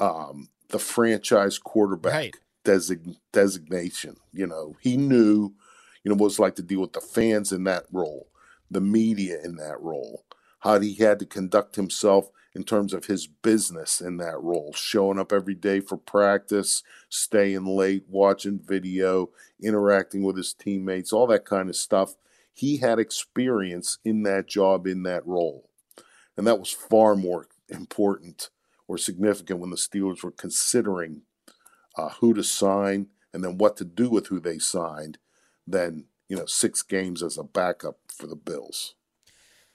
um, 0.00 0.48
the 0.68 0.78
franchise 0.78 1.58
quarterback 1.58 2.12
Right. 2.12 2.36
design, 2.64 3.16
designation. 3.32 4.16
You 4.32 4.46
know, 4.46 4.76
he 4.80 4.96
knew, 4.96 5.54
you 6.04 6.10
know, 6.10 6.14
what 6.14 6.28
it's 6.28 6.38
like 6.38 6.56
to 6.56 6.62
deal 6.62 6.80
with 6.80 6.92
the 6.92 7.00
fans 7.00 7.52
in 7.52 7.64
that 7.64 7.84
role, 7.92 8.28
the 8.70 8.80
media 8.80 9.38
in 9.44 9.56
that 9.56 9.80
role, 9.80 10.24
how 10.60 10.80
he 10.80 10.94
had 10.94 11.18
to 11.20 11.26
conduct 11.26 11.76
himself 11.76 12.30
in 12.54 12.64
terms 12.64 12.92
of 12.92 13.06
his 13.06 13.26
business 13.26 14.00
in 14.00 14.18
that 14.18 14.40
role, 14.40 14.72
showing 14.74 15.18
up 15.18 15.32
every 15.32 15.54
day 15.54 15.80
for 15.80 15.96
practice, 15.96 16.82
staying 17.08 17.64
late, 17.64 18.04
watching 18.08 18.58
video, 18.58 19.30
interacting 19.62 20.22
with 20.22 20.36
his 20.36 20.52
teammates, 20.52 21.12
all 21.12 21.26
that 21.26 21.44
kind 21.44 21.68
of 21.68 21.76
stuff. 21.76 22.14
He 22.52 22.78
had 22.78 22.98
experience 22.98 23.98
in 24.04 24.22
that 24.24 24.46
job, 24.46 24.86
in 24.86 25.02
that 25.04 25.26
role. 25.26 25.70
And 26.36 26.46
that 26.46 26.58
was 26.58 26.70
far 26.70 27.14
more 27.14 27.48
important 27.68 28.50
or 28.86 28.98
significant 28.98 29.60
when 29.60 29.70
the 29.70 29.76
Steelers 29.76 30.22
were 30.22 30.30
considering 30.30 31.22
uh, 31.96 32.10
who 32.20 32.34
to 32.34 32.44
sign 32.44 33.06
and 33.32 33.42
then 33.42 33.56
what 33.56 33.76
to 33.78 33.84
do 33.84 34.10
with 34.10 34.26
who 34.26 34.40
they 34.40 34.58
signed 34.58 35.18
than, 35.66 36.04
you 36.28 36.36
know, 36.36 36.46
six 36.46 36.82
games 36.82 37.22
as 37.22 37.38
a 37.38 37.44
backup 37.44 37.98
for 38.08 38.26
the 38.26 38.36
Bills. 38.36 38.94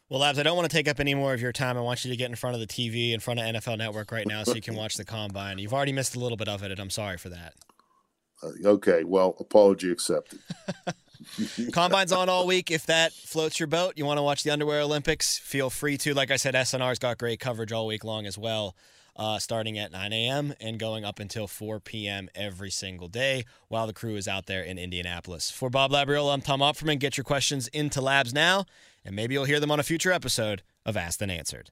Well, 0.10 0.22
Labs, 0.22 0.40
I 0.40 0.44
don't 0.44 0.56
want 0.56 0.70
to 0.70 0.76
take 0.76 0.88
up 0.88 1.02
any 1.02 1.14
more 1.16 1.34
of 1.34 1.42
your 1.42 1.52
time. 1.52 1.78
I 1.78 1.82
want 1.82 2.06
you 2.06 2.12
to 2.12 2.18
get 2.18 2.30
in 2.30 2.36
front 2.36 2.54
of 2.54 2.62
the 2.62 2.68
TV, 2.68 3.12
in 3.12 3.20
front 3.20 3.42
of 3.42 3.46
NFL 3.46 3.78
Network 3.78 4.12
right 4.12 4.26
now 4.26 4.44
so 4.44 4.56
you 4.56 4.62
can 4.62 4.76
watch 4.78 4.96
the 4.96 5.04
combine. 5.04 5.60
You've 5.60 5.74
already 5.74 5.92
missed 5.92 6.16
a 6.16 6.20
little 6.20 6.38
bit 6.38 6.48
of 6.48 6.64
it, 6.64 6.72
and 6.72 6.80
I'm 6.80 6.90
sorry 6.90 7.18
for 7.18 7.28
that. 7.30 7.54
Uh, 8.42 8.52
okay, 8.66 9.04
well, 9.04 9.36
apology 9.40 9.92
accepted. 9.92 10.40
Combine's 11.74 12.14
on 12.14 12.30
all 12.30 12.48
week. 12.48 12.72
If 12.72 12.86
that 12.86 13.12
floats 13.12 13.60
your 13.60 13.68
boat, 13.68 13.94
you 13.98 14.06
want 14.06 14.18
to 14.18 14.22
watch 14.22 14.44
the 14.44 14.52
Underwear 14.52 14.82
Olympics, 14.82 15.38
feel 15.40 15.70
free 15.70 15.98
to. 15.98 16.14
Like 16.14 16.32
I 16.32 16.38
said, 16.38 16.54
SNR's 16.54 17.00
got 17.00 17.18
great 17.18 17.42
coverage 17.42 17.74
all 17.74 17.88
week 17.88 18.06
long 18.06 18.26
as 18.26 18.38
well, 18.38 18.76
uh, 19.18 19.40
starting 19.40 19.78
at 19.78 19.92
9 19.92 20.14
a.m. 20.14 20.54
and 20.62 20.80
going 20.80 21.04
up 21.04 21.20
until 21.20 21.48
4 21.48 21.80
p.m. 21.80 22.30
every 22.36 22.70
single 22.70 23.08
day 23.08 23.46
while 23.68 23.88
the 23.88 23.94
crew 23.94 24.16
is 24.16 24.28
out 24.28 24.46
there 24.46 24.62
in 24.64 24.78
Indianapolis. 24.78 25.50
For 25.52 25.70
Bob 25.70 25.92
Labriola, 25.92 26.34
I'm 26.34 26.42
Tom 26.42 26.60
Opferman. 26.60 27.00
Get 27.00 27.18
your 27.18 27.24
questions 27.24 27.68
into 27.70 28.00
Labs 28.00 28.34
now, 28.34 28.66
and 29.04 29.16
maybe 29.16 29.34
you'll 29.34 29.46
hear 29.46 29.60
them 29.60 29.72
on 29.72 29.80
a 29.80 29.84
future 29.84 30.12
episode 30.12 30.62
of 30.86 30.96
Asked 30.96 31.22
and 31.22 31.32
Answered. 31.32 31.72